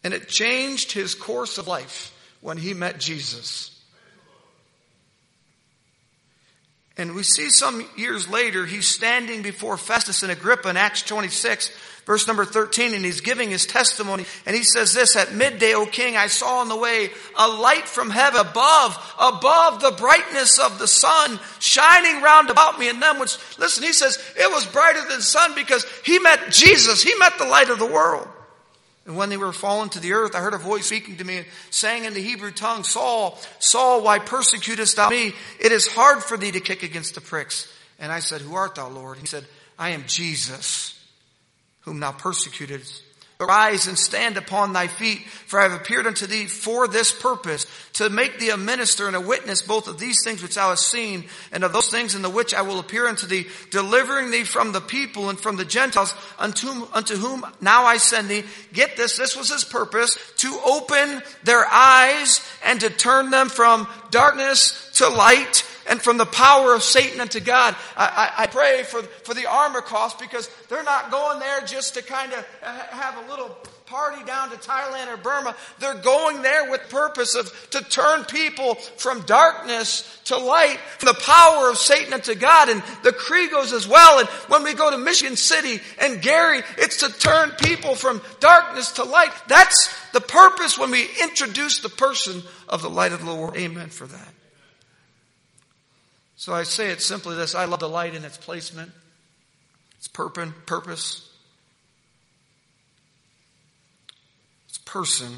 [0.02, 3.71] and it changed his course of life when he met Jesus.
[6.98, 11.70] And we see some years later, he's standing before Festus and Agrippa in Acts 26,
[12.04, 14.26] verse number 13, and he's giving his testimony.
[14.44, 17.88] And he says this, At midday, O king, I saw on the way a light
[17.88, 23.18] from heaven above, above the brightness of the sun, shining round about me and them,
[23.18, 27.02] which, listen, he says, it was brighter than sun because he met Jesus.
[27.02, 28.28] He met the light of the world.
[29.04, 31.38] And when they were fallen to the earth, I heard a voice speaking to me,
[31.38, 35.32] and saying in the Hebrew tongue, Saul, Saul, why persecutest thou me?
[35.58, 37.72] It is hard for thee to kick against the pricks.
[37.98, 39.18] And I said, Who art thou, Lord?
[39.18, 39.44] He said,
[39.78, 40.98] I am Jesus,
[41.80, 43.02] whom thou persecutest.
[43.42, 47.66] Arise and stand upon thy feet, for I have appeared unto thee for this purpose,
[47.94, 50.86] to make thee a minister and a witness both of these things which thou hast
[50.86, 54.44] seen, and of those things in the which I will appear unto thee, delivering thee
[54.44, 58.44] from the people and from the Gentiles, unto, unto whom now I send thee.
[58.72, 63.88] Get this, this was his purpose, to open their eyes and to turn them from
[64.10, 67.76] darkness to light, and from the power of Satan unto God.
[67.98, 72.02] I, I, I, pray for, for the Armacost because they're not going there just to
[72.02, 75.54] kind of have a little party down to Thailand or Burma.
[75.80, 81.20] They're going there with purpose of to turn people from darkness to light, from the
[81.20, 82.70] power of Satan unto God.
[82.70, 84.18] And the Kriegos as well.
[84.18, 88.92] And when we go to Mission City and Gary, it's to turn people from darkness
[88.92, 89.32] to light.
[89.46, 93.58] That's the purpose when we introduce the person of the light of the Lord.
[93.58, 94.31] Amen for that.
[96.42, 98.90] So I say it simply this I love the light in its placement,
[99.96, 101.30] its purpose,
[104.66, 105.36] its person,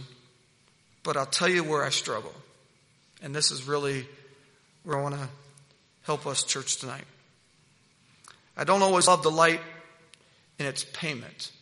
[1.03, 2.33] but I'll tell you where I struggle.
[3.23, 4.09] And this is really
[4.85, 5.29] where I want to
[6.05, 7.05] help us, church, tonight.
[8.57, 9.61] I don't always love the light
[10.59, 11.53] in its payment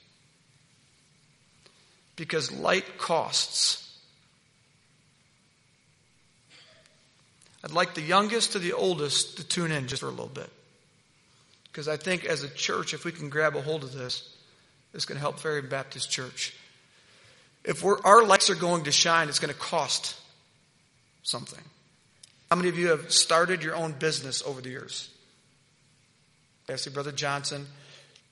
[2.15, 3.92] because light costs.
[7.65, 10.51] I'd like the youngest to the oldest to tune in just for a little bit.
[11.65, 14.29] Because I think as a church, if we can grab a hold of this,
[14.93, 16.55] it's going to help Ferry Baptist Church.
[17.65, 20.17] If our lights are going to shine, it's going to cost
[21.23, 21.63] something.
[22.51, 25.09] How many of you have started your own business over the years?
[26.69, 27.67] I see Brother Johnson.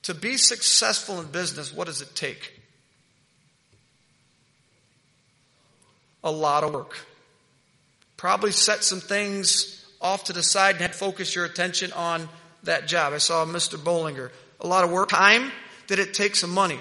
[0.03, 2.61] To be successful in business, what does it take?
[6.23, 6.97] a lot of work.
[8.21, 12.29] Probably set some things off to the side and focus your attention on
[12.61, 13.13] that job.
[13.13, 13.79] I saw Mr.
[13.79, 14.29] Bollinger.
[14.59, 15.09] A lot of work.
[15.09, 15.51] Time.
[15.87, 16.79] Did it take some money?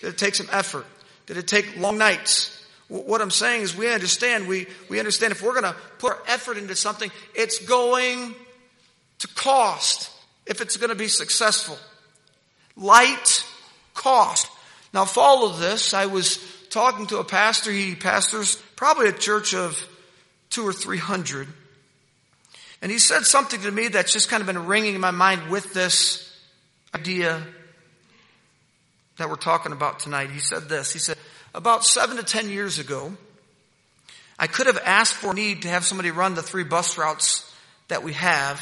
[0.00, 0.84] Did it take some effort?
[1.26, 2.66] Did it take long nights?
[2.88, 6.22] What I'm saying is we understand, we, we understand if we're going to put our
[6.26, 8.34] effort into something, it's going
[9.20, 10.10] to cost
[10.46, 11.78] if it's going to be successful.
[12.76, 13.44] Light
[13.94, 14.48] cost.
[14.92, 15.94] Now follow this.
[15.94, 17.70] I was talking to a pastor.
[17.70, 19.80] He pastors probably a church of
[20.52, 21.48] two or three hundred.
[22.80, 25.50] And he said something to me that's just kind of been ringing in my mind
[25.50, 26.28] with this
[26.94, 27.42] idea
[29.18, 30.30] that we're talking about tonight.
[30.30, 30.92] He said this.
[30.92, 31.16] He said,
[31.54, 33.12] about seven to ten years ago,
[34.38, 37.48] I could have asked for need to have somebody run the three bus routes
[37.88, 38.60] that we have,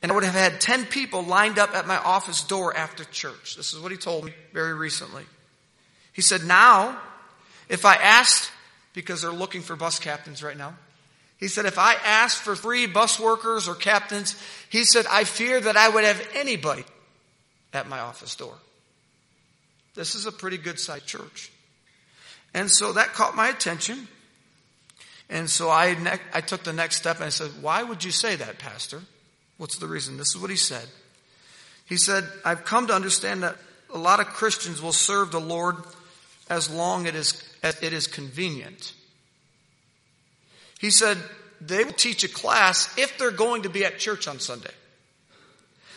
[0.00, 3.56] and I would have had ten people lined up at my office door after church.
[3.56, 5.24] This is what he told me very recently.
[6.12, 6.98] He said, now,
[7.68, 8.50] if I asked,
[8.94, 10.74] because they're looking for bus captains right now,
[11.44, 14.34] he said, if I asked for three bus workers or captains,
[14.70, 16.86] he said, I fear that I would have anybody
[17.74, 18.54] at my office door.
[19.94, 21.52] This is a pretty good sized church.
[22.54, 24.08] And so that caught my attention.
[25.28, 28.10] And so I, ne- I took the next step and I said, Why would you
[28.10, 29.02] say that, Pastor?
[29.58, 30.16] What's the reason?
[30.16, 30.86] This is what he said.
[31.84, 33.56] He said, I've come to understand that
[33.92, 35.76] a lot of Christians will serve the Lord
[36.48, 38.94] as long as it is convenient.
[40.78, 41.18] He said,
[41.60, 44.70] they will teach a class if they're going to be at church on Sunday.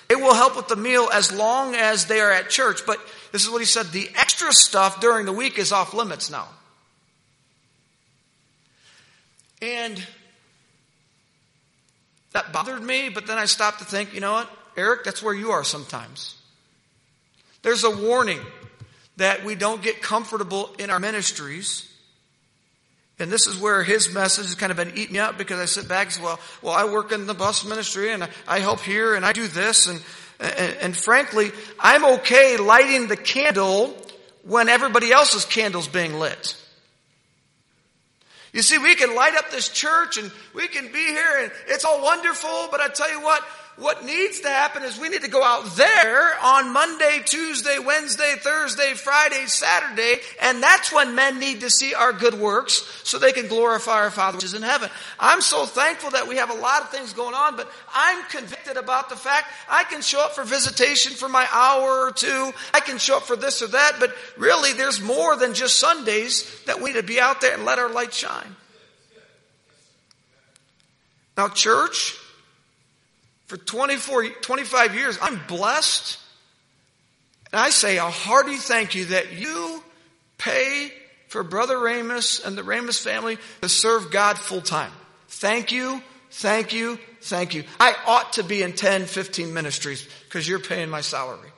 [0.10, 2.86] It will help with the meal as long as they are at church.
[2.86, 3.00] But
[3.32, 6.48] this is what he said the extra stuff during the week is off limits now.
[9.62, 10.02] And
[12.32, 15.34] that bothered me, but then I stopped to think, you know what, Eric, that's where
[15.34, 16.36] you are sometimes.
[17.64, 18.40] There's a warning
[19.18, 21.87] that we don't get comfortable in our ministries
[23.20, 25.66] and this is where his message has kind of been eating me up because I
[25.66, 28.82] sit back and say, well, well, I work in the bus ministry and I help
[28.82, 30.02] here and I do this and,
[30.40, 33.98] and, and frankly, I'm okay lighting the candle
[34.44, 36.56] when everybody else's candle's being lit.
[38.54, 41.86] You see, we can light up this church and we can be here and it's
[41.86, 43.44] all wonderful, but I tell you what,
[43.78, 48.34] what needs to happen is we need to go out there on Monday, Tuesday, Wednesday,
[48.40, 53.32] Thursday, Friday, Saturday, and that's when men need to see our good works so they
[53.32, 54.90] can glorify our Father which is in heaven.
[55.20, 58.78] I'm so thankful that we have a lot of things going on, but I'm convicted
[58.78, 62.52] about the fact I can show up for visitation for my hour or two.
[62.74, 66.64] I can show up for this or that, but really there's more than just Sundays
[66.66, 68.56] that we need to be out there and let our light shine.
[71.38, 72.18] Now, church,
[73.48, 76.20] for 24, 25 years, I'm blessed.
[77.52, 79.82] And I say a hearty thank you that you
[80.38, 80.92] pay
[81.30, 84.92] for Brother Ramus and the Ramus family to serve God full time.
[85.30, 87.64] Thank you, thank you, thank you.
[87.80, 91.52] I ought to be in 10, 15 ministries because you're paying my salary.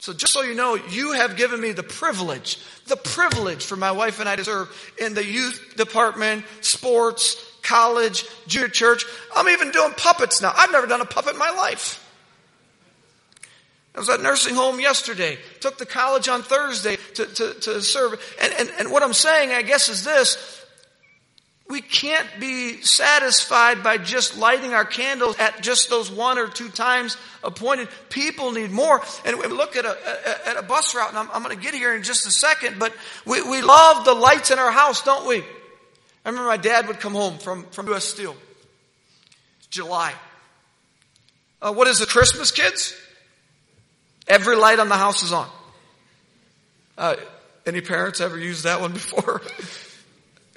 [0.00, 3.90] So just so you know, you have given me the privilege, the privilege for my
[3.90, 9.04] wife and I to serve in the youth department, sports, college, junior church.
[9.34, 10.52] I'm even doing puppets now.
[10.56, 12.04] I've never done a puppet in my life.
[13.94, 18.36] I was at nursing home yesterday, took the college on Thursday to, to, to serve.
[18.40, 20.54] And, and, and what I'm saying, I guess, is this.
[21.68, 26.68] We can't be satisfied by just lighting our candles at just those one or two
[26.68, 27.88] times appointed.
[28.08, 29.02] People need more.
[29.26, 31.74] And we look at a, at a bus route, and I'm, I'm going to get
[31.74, 32.94] here in just a second, but
[33.26, 35.44] we, we love the lights in our house, don't we?
[36.28, 38.04] I remember my dad would come home from, from U.S.
[38.04, 38.36] Steel.
[39.60, 40.12] It's July.
[41.62, 42.94] Uh, what is it, Christmas, kids?
[44.26, 45.48] Every light on the house is on.
[46.98, 47.16] Uh,
[47.64, 49.40] any parents ever used that one before?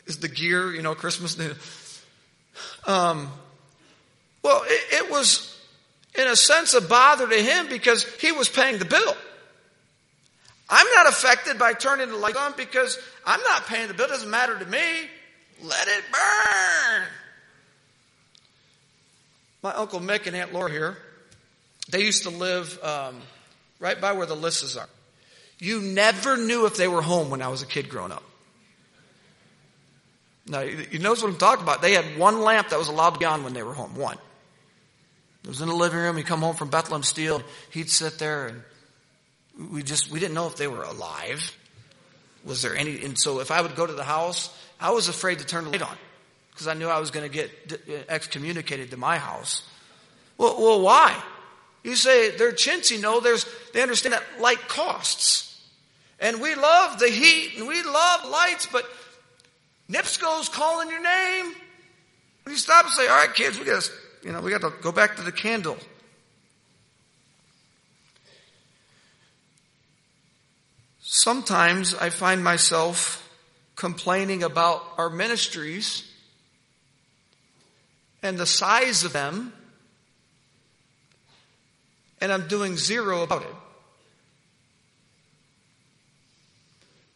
[0.07, 1.39] is the gear, you know, Christmas?
[2.85, 3.31] Um,
[4.43, 5.57] well, it, it was,
[6.15, 9.15] in a sense, a bother to him because he was paying the bill.
[10.69, 14.07] I'm not affected by turning the light on because I'm not paying the bill.
[14.07, 15.07] It doesn't matter to me.
[15.63, 17.03] Let it burn.
[19.63, 20.97] My Uncle Mick and Aunt Laura here,
[21.89, 23.21] they used to live um,
[23.79, 24.89] right by where the Lisses are.
[25.59, 28.23] You never knew if they were home when I was a kid growing up.
[30.47, 31.83] Now, you know what I'm talking about.
[31.83, 33.95] They had one lamp that was allowed to be on when they were home.
[33.95, 34.17] One.
[35.43, 36.17] It was in the living room.
[36.17, 37.43] He'd come home from Bethlehem Steel.
[37.69, 38.63] He'd sit there and
[39.71, 41.55] we just, we didn't know if they were alive.
[42.43, 44.49] Was there any, and so if I would go to the house
[44.81, 45.95] I was afraid to turn the light on
[46.49, 49.61] because I knew I was going to get uh, excommunicated to my house.
[50.37, 51.21] Well, well, why?
[51.83, 52.99] You say they're chintzy.
[52.99, 55.47] No, there's, they understand that light costs.
[56.19, 58.85] And we love the heat and we love lights, but
[59.89, 61.53] NIPSCO's calling your name.
[62.47, 63.91] You stop and say, all right, kids, we got to,
[64.23, 65.77] you know, we got to go back to the candle.
[70.99, 73.20] Sometimes I find myself
[73.81, 76.07] complaining about our ministries
[78.21, 79.51] and the size of them,
[82.21, 83.55] and I'm doing zero about it.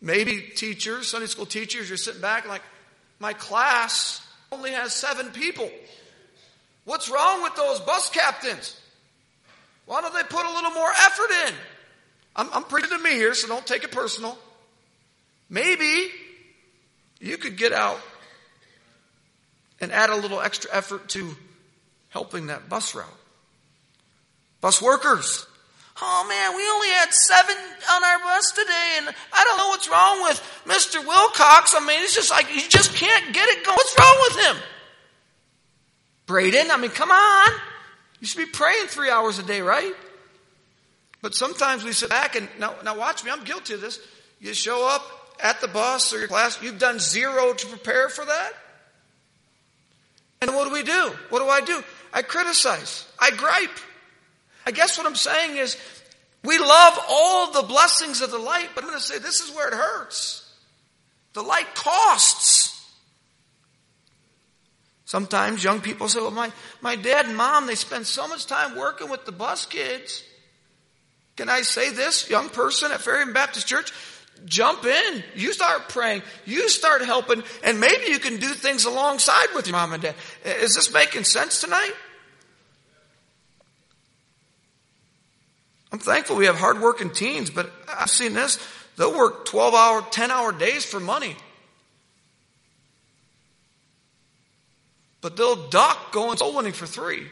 [0.01, 2.63] Maybe teachers, Sunday school teachers, you're sitting back like,
[3.20, 5.70] my class only has seven people.
[6.84, 8.76] What's wrong with those bus captains?
[9.86, 11.53] Why don't they put a little more effort in?
[12.36, 14.36] I'm, I'm preaching to me here, so don't take it personal.
[15.47, 16.09] Maybe
[17.20, 17.99] you could get out
[19.82, 21.36] and add a little extra effort to
[22.09, 23.05] helping that bus route.
[24.61, 25.45] Bus workers.
[26.01, 27.55] Oh man, we only had seven
[27.91, 31.05] on our bus today and I don't know what's wrong with Mr.
[31.05, 31.74] Wilcox.
[31.74, 33.76] I mean, it's just like, he just can't get it going.
[33.76, 34.55] What's wrong with him?
[36.26, 37.49] Braden, I mean, come on.
[38.20, 39.93] You should be praying three hours a day, right?
[41.22, 43.99] But sometimes we sit back and now, now watch me, I'm guilty of this.
[44.39, 48.26] You show up at the bus or your class, you've done zero to prepare for
[48.26, 48.54] that.
[50.42, 51.12] And what do we do?
[51.30, 51.84] What do I do?
[52.14, 53.08] I criticize.
[53.20, 53.78] I gripe.
[54.66, 55.78] I guess what I'm saying is
[56.44, 59.56] we love all the blessings of the light, but I'm going to say this is
[59.56, 60.48] where it hurts.
[61.34, 62.72] The light costs.
[65.06, 68.76] Sometimes young people say, well, my, my dad and mom, they spend so much time
[68.76, 70.24] working with the bus kids.
[71.36, 73.92] Can I say this, young person at Fairhaven Baptist Church?
[74.44, 75.24] Jump in.
[75.36, 76.22] You start praying.
[76.46, 80.16] You start helping, and maybe you can do things alongside with your mom and dad.
[80.44, 81.94] Is this making sense tonight?
[85.92, 88.60] I'm thankful we have hardworking teens, but I've seen this.
[88.98, 91.36] They'll work 12 hour, 10 hour days for money.
[95.22, 97.28] But they'll duck going soul winning for three.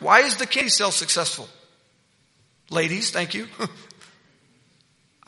[0.00, 1.48] Why is the candy sale successful?
[2.70, 3.48] Ladies, thank you.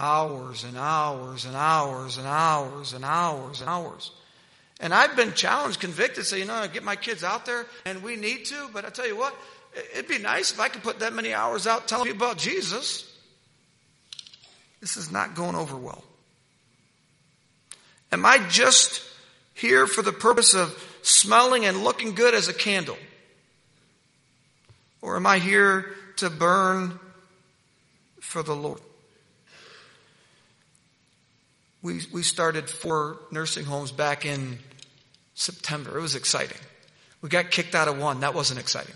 [0.00, 4.10] hours and hours and hours and hours and hours and hours.
[4.80, 8.02] And I've been challenged, convicted, say, you know, I get my kids out there and
[8.02, 9.34] we need to, but I tell you what,
[9.92, 13.06] it'd be nice if I could put that many hours out telling people about Jesus.
[14.80, 16.02] This is not going over well.
[18.10, 19.02] Am I just
[19.52, 22.96] here for the purpose of smelling and looking good as a candle?
[25.02, 26.98] Or am I here to burn
[28.20, 28.80] for the Lord?
[31.82, 34.58] We, we started four nursing homes back in
[35.34, 35.96] September.
[35.96, 36.58] It was exciting.
[37.22, 38.20] We got kicked out of one.
[38.20, 38.94] That wasn't exciting.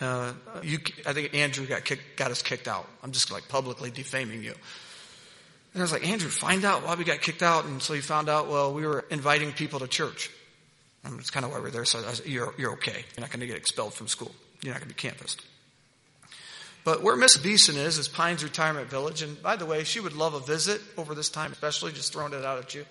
[0.00, 1.82] Uh, you, I think Andrew got
[2.16, 2.88] got us kicked out.
[3.02, 4.54] I'm just like publicly defaming you.
[5.72, 7.64] And I was like, Andrew, find out why we got kicked out.
[7.64, 10.30] And so he found out, well, we were inviting people to church.
[11.04, 11.84] And that's kind of why we're there.
[11.84, 13.04] So said, you're, you're okay.
[13.16, 14.32] You're not going to get expelled from school.
[14.62, 15.44] You're not going to be campused.
[16.84, 19.22] But where Miss Beeson is, is Pines Retirement Village.
[19.22, 22.34] And by the way, she would love a visit over this time, especially just throwing
[22.34, 22.84] it out at you.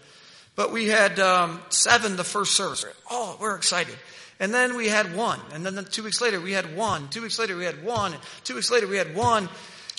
[0.56, 2.86] But we had um, seven the first service.
[3.10, 3.96] Oh, we're excited.
[4.40, 5.40] And then we had one.
[5.54, 7.08] And then two weeks later we had one.
[7.10, 8.16] Two weeks later we had one.
[8.44, 9.48] Two weeks later we had one.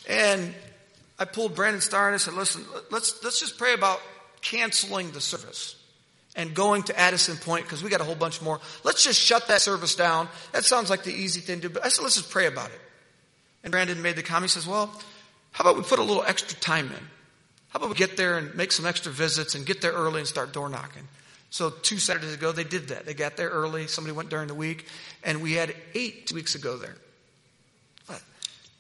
[0.08, 0.54] And
[1.18, 4.00] I pulled Brandon Starr and I said, listen, let's, let's just pray about
[4.40, 5.76] canceling the service
[6.36, 8.60] and going to Addison Point because we got a whole bunch more.
[8.82, 10.28] Let's just shut that service down.
[10.52, 11.74] That sounds like the easy thing to do.
[11.74, 12.80] But I said, let's just pray about it.
[13.64, 14.52] And Brandon made the comment.
[14.52, 14.92] He says, well,
[15.50, 17.08] how about we put a little extra time in?
[17.70, 20.28] How about we get there and make some extra visits and get there early and
[20.28, 21.08] start door knocking?
[21.50, 23.06] So two Saturdays ago, they did that.
[23.06, 23.86] They got there early.
[23.86, 24.86] Somebody went during the week.
[25.22, 26.94] And we had eight weeks ago there.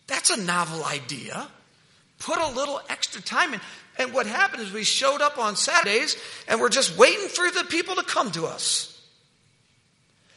[0.06, 1.48] That's a novel idea.
[2.18, 3.60] Put a little extra time in.
[3.98, 6.16] And what happened is we showed up on Saturdays
[6.48, 8.93] and we're just waiting for the people to come to us.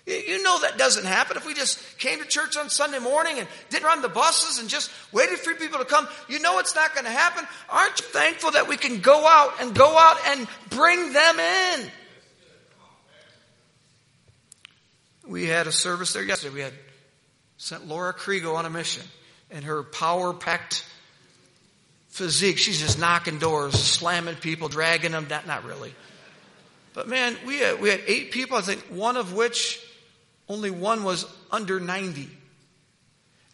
[0.08, 1.36] You know that doesn't happen.
[1.36, 4.70] If we just came to church on Sunday morning and didn't run the buses and
[4.70, 7.45] just waited for people to come, you know it's not going to happen.
[7.70, 11.91] Aren't you thankful that we can go out and go out and bring them in?
[15.28, 16.55] We had a service there yesterday.
[16.55, 16.74] We had
[17.58, 19.03] sent Laura Kriego on a mission
[19.51, 20.86] and her power packed
[22.08, 22.60] physique.
[22.60, 25.28] She's just knocking doors, slamming people, dragging them.
[25.30, 25.93] Not, not really.
[26.93, 29.84] But man, we had, we had eight people, I think one of which
[30.50, 32.30] only one was under 90.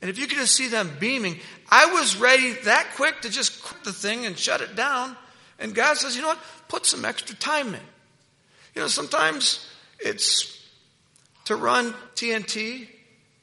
[0.01, 1.39] And if you could just see them beaming,
[1.71, 5.15] I was ready that quick to just quit the thing and shut it down.
[5.59, 6.39] And God says, you know what?
[6.67, 7.81] Put some extra time in.
[8.75, 9.65] You know, sometimes
[9.99, 10.59] it's
[11.45, 12.87] to run TNT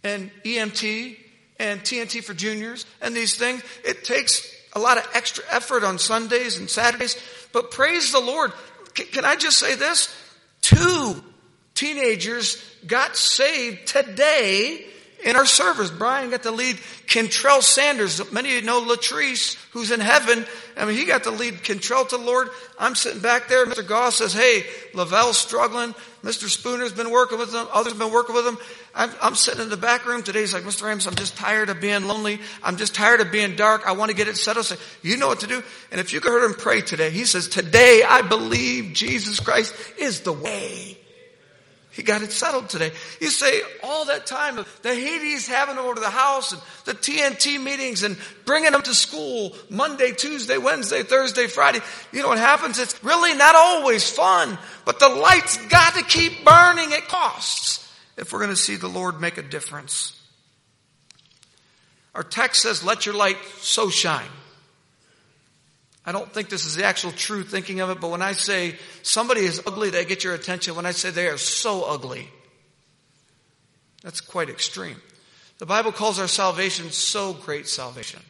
[0.04, 1.16] and EMT
[1.58, 3.62] and TNT for juniors and these things.
[3.84, 7.16] It takes a lot of extra effort on Sundays and Saturdays,
[7.52, 8.52] but praise the Lord.
[8.96, 10.14] C- can I just say this?
[10.60, 11.22] Two
[11.80, 14.84] teenagers got saved today
[15.24, 15.90] in our service.
[15.90, 16.76] Brian got to lead
[17.06, 18.30] Kentrell Sanders.
[18.32, 20.44] Many of you know Latrice, who's in heaven.
[20.76, 22.50] I mean, he got to lead Kentrell to the Lord.
[22.78, 23.64] I'm sitting back there.
[23.64, 23.86] Mr.
[23.86, 25.94] Goss says, hey, Lavelle's struggling.
[26.22, 26.48] Mr.
[26.54, 27.66] Spooner's been working with them.
[27.72, 28.58] Others have been working with them.
[28.94, 30.40] I'm, I'm sitting in the back room today.
[30.40, 30.82] He's like, Mr.
[30.82, 32.40] Rams, I'm just tired of being lonely.
[32.62, 33.86] I'm just tired of being dark.
[33.86, 34.66] I want to get it settled.
[34.66, 35.62] So you know what to do.
[35.90, 39.74] And if you could hear him pray today, he says, today I believe Jesus Christ
[39.98, 40.99] is the way.
[41.92, 42.92] He got it settled today.
[43.20, 46.62] You say all that time, of the Hades having them over to the house and
[46.84, 51.80] the TNT meetings and bringing them to school Monday, Tuesday, Wednesday, Thursday, Friday.
[52.12, 52.78] You know what happens?
[52.78, 56.92] It's really not always fun, but the light's got to keep burning.
[56.92, 60.16] It costs if we're going to see the Lord make a difference.
[62.14, 64.30] Our text says, let your light so shine.
[66.04, 68.76] I don't think this is the actual true thinking of it, but when I say
[69.02, 70.74] somebody is ugly, they get your attention.
[70.74, 72.28] When I say they are so ugly,
[74.02, 74.96] that's quite extreme.
[75.58, 78.20] The Bible calls our salvation so great salvation.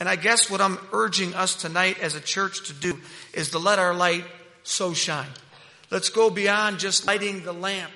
[0.00, 2.98] And I guess what I'm urging us tonight as a church to do
[3.34, 4.24] is to let our light
[4.62, 5.28] so shine.
[5.90, 7.92] Let's go beyond just lighting the lamp,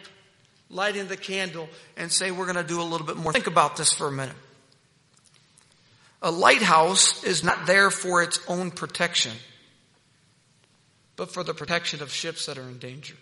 [0.68, 3.32] lighting the candle, and say we're going to do a little bit more.
[3.32, 4.36] Think about this for a minute.
[6.26, 9.30] A lighthouse is not there for its own protection,
[11.14, 13.14] but for the protection of ships that are in danger.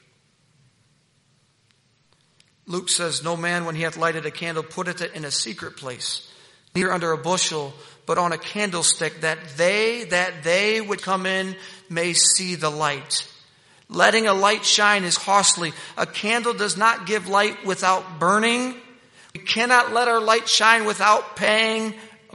[2.66, 5.76] Luke says, No man, when he hath lighted a candle, putteth it in a secret
[5.76, 6.26] place,
[6.74, 7.74] neither under a bushel,
[8.06, 11.56] but on a candlestick, that they, that they would come in
[11.90, 13.30] may see the light.
[13.90, 15.74] Letting a light shine is costly.
[15.98, 18.74] A candle does not give light without burning.
[19.34, 21.92] We cannot let our light shine without paying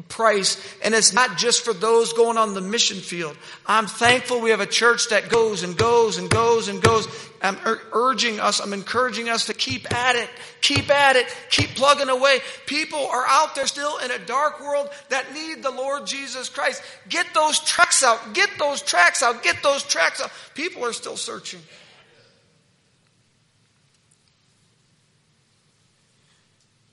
[0.10, 0.57] price.
[0.84, 3.38] And it's not just for those going on the mission field.
[3.66, 7.07] I'm thankful we have a church that goes and goes and goes and goes.
[7.41, 7.57] I'm
[7.93, 10.30] urging us, I'm encouraging us to keep at it,
[10.60, 12.39] keep at it, keep plugging away.
[12.66, 16.84] People are out there still in a dark world that need the Lord Jesus Christ.
[17.07, 20.32] Get those tracts out, get those tracts out, get those tracts out.
[20.53, 21.62] People are still searching.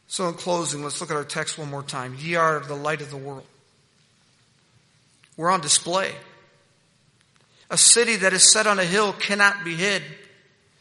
[0.09, 2.17] So, in closing, let's look at our text one more time.
[2.19, 3.47] Ye are the light of the world.
[5.37, 6.13] We're on display.
[7.71, 10.03] A city that is set on a hill cannot be hid.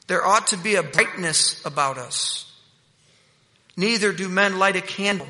[0.08, 2.52] There ought to be a brightness about us.
[3.76, 5.28] Neither do men light a candle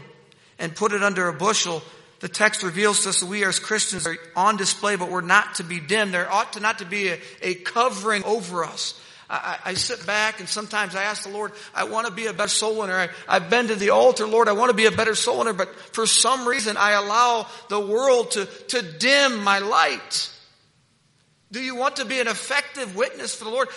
[0.59, 1.81] and put it under a bushel.
[2.19, 5.55] The text reveals to us that we as Christians are on display, but we're not
[5.55, 6.11] to be dim.
[6.11, 8.99] There ought to not to be a, a covering over us.
[9.30, 12.34] I, I, sit back and sometimes I ask the Lord, I want to be a
[12.34, 12.93] better soul winner.
[12.93, 15.53] I, I've been to the altar, Lord, I want to be a better soul winner,
[15.53, 20.32] but for some reason I allow the world to, to dim my light.
[21.51, 23.69] Do you want to be an effective witness for the Lord?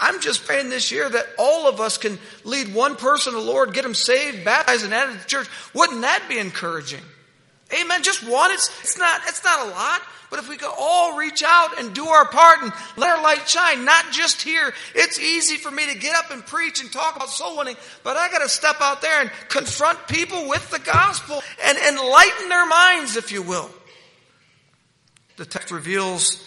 [0.00, 3.38] I, am just praying this year that all of us can lead one person to
[3.38, 5.48] the Lord, get them saved, baptized, and added to the church.
[5.74, 7.02] Wouldn't that be encouraging?
[7.80, 8.02] Amen.
[8.02, 8.50] Just one.
[8.52, 10.02] It's, it's not, it's not a lot.
[10.30, 13.48] But if we could all reach out and do our part and let our light
[13.48, 14.72] shine, not just here.
[14.94, 18.16] It's easy for me to get up and preach and talk about soul winning, but
[18.16, 23.16] I gotta step out there and confront people with the gospel and enlighten their minds,
[23.16, 23.68] if you will.
[25.36, 26.46] The text reveals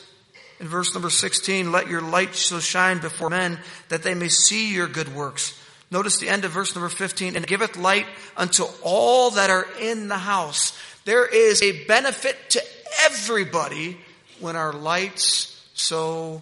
[0.59, 3.59] in verse number 16, let your light so shine before men
[3.89, 5.59] that they may see your good works.
[5.91, 8.05] Notice the end of verse number 15, and giveth light
[8.37, 10.77] unto all that are in the house.
[11.05, 12.61] There is a benefit to
[13.01, 13.97] everybody
[14.39, 16.41] when our lights so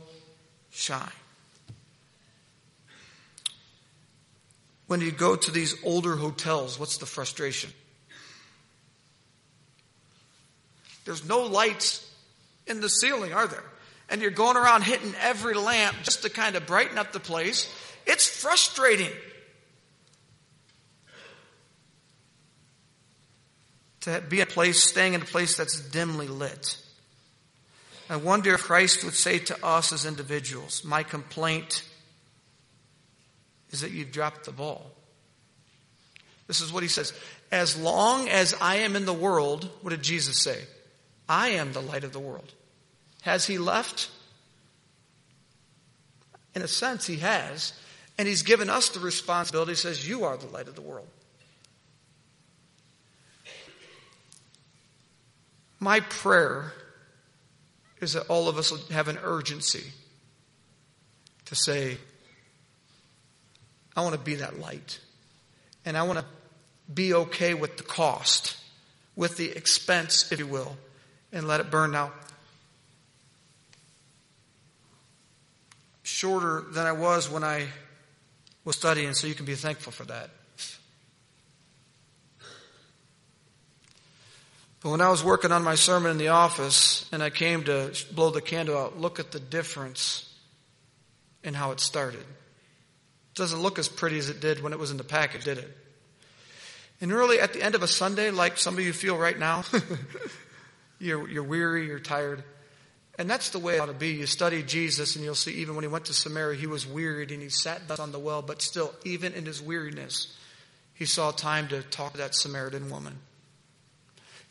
[0.71, 1.09] shine.
[4.87, 7.71] When you go to these older hotels, what's the frustration?
[11.05, 12.07] There's no lights
[12.67, 13.63] in the ceiling, are there?
[14.09, 17.73] And you're going around hitting every lamp just to kind of brighten up the place.
[18.05, 19.11] It's frustrating.
[24.01, 26.77] To be in a place, staying in a place that's dimly lit.
[28.09, 31.87] I wonder if Christ would say to us as individuals, my complaint
[33.69, 34.91] is that you've dropped the ball.
[36.47, 37.13] This is what he says.
[37.51, 40.59] As long as I am in the world, what did Jesus say?
[41.29, 42.51] I am the light of the world.
[43.21, 44.09] Has he left?
[46.53, 47.71] In a sense, he has.
[48.17, 49.71] And he's given us the responsibility.
[49.71, 51.07] He says, You are the light of the world.
[55.81, 56.73] My prayer
[57.99, 59.83] is that all of us will have an urgency
[61.45, 61.97] to say,
[63.95, 64.99] I want to be that light.
[65.83, 66.25] And I want to
[66.93, 68.57] be okay with the cost,
[69.15, 70.77] with the expense, if you will,
[71.33, 71.91] and let it burn.
[71.91, 72.11] Now,
[76.03, 77.65] shorter than I was when I
[78.63, 80.29] was studying, so you can be thankful for that.
[84.81, 87.93] But when I was working on my sermon in the office and I came to
[88.13, 90.27] blow the candle out, look at the difference
[91.43, 92.19] in how it started.
[92.19, 95.59] It doesn't look as pretty as it did when it was in the packet, did
[95.59, 95.77] it?
[96.99, 99.63] And really, at the end of a Sunday, like some of you feel right now,
[100.99, 102.43] you're, you're weary, you're tired.
[103.19, 104.09] And that's the way it ought to be.
[104.09, 107.31] You study Jesus and you'll see even when he went to Samaria, he was wearied
[107.31, 110.35] and he sat on the well, but still, even in his weariness,
[110.93, 113.19] he saw time to talk to that Samaritan woman.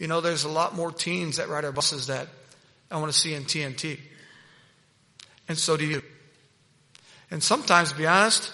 [0.01, 2.26] You know, there's a lot more teens that ride our buses that
[2.90, 4.01] I want to see in TNT.
[5.46, 6.03] And so do you.
[7.30, 8.51] And sometimes, to be honest,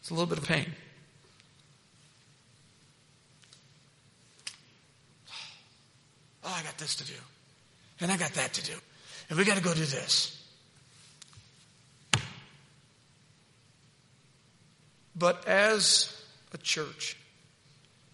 [0.00, 0.66] it's a little bit of pain.
[6.44, 7.18] Oh, I got this to do.
[8.00, 8.72] And I got that to do.
[9.28, 10.42] And we got to go do this.
[15.14, 16.22] But as
[16.52, 17.16] a church,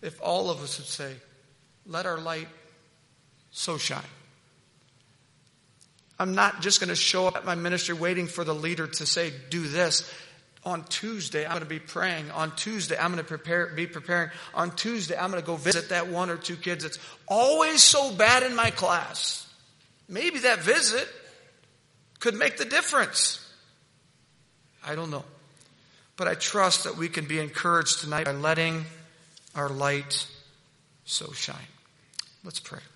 [0.01, 1.15] if all of us would say,
[1.87, 2.49] let our light
[3.51, 4.03] so shine.
[6.19, 9.07] I'm not just going to show up at my ministry waiting for the leader to
[9.07, 10.11] say, do this.
[10.65, 12.31] On Tuesday, I'm going to be praying.
[12.31, 14.31] On Tuesday, I'm going to prepare, be preparing.
[14.55, 18.15] On Tuesday, I'm going to go visit that one or two kids that's always so
[18.15, 19.47] bad in my class.
[20.09, 21.07] Maybe that visit
[22.21, 23.41] could make the difference.
[24.87, 25.25] I don't know.
[26.17, 28.85] But I trust that we can be encouraged tonight by letting
[29.55, 30.27] our light
[31.05, 31.57] so shine.
[32.45, 32.94] Let's pray.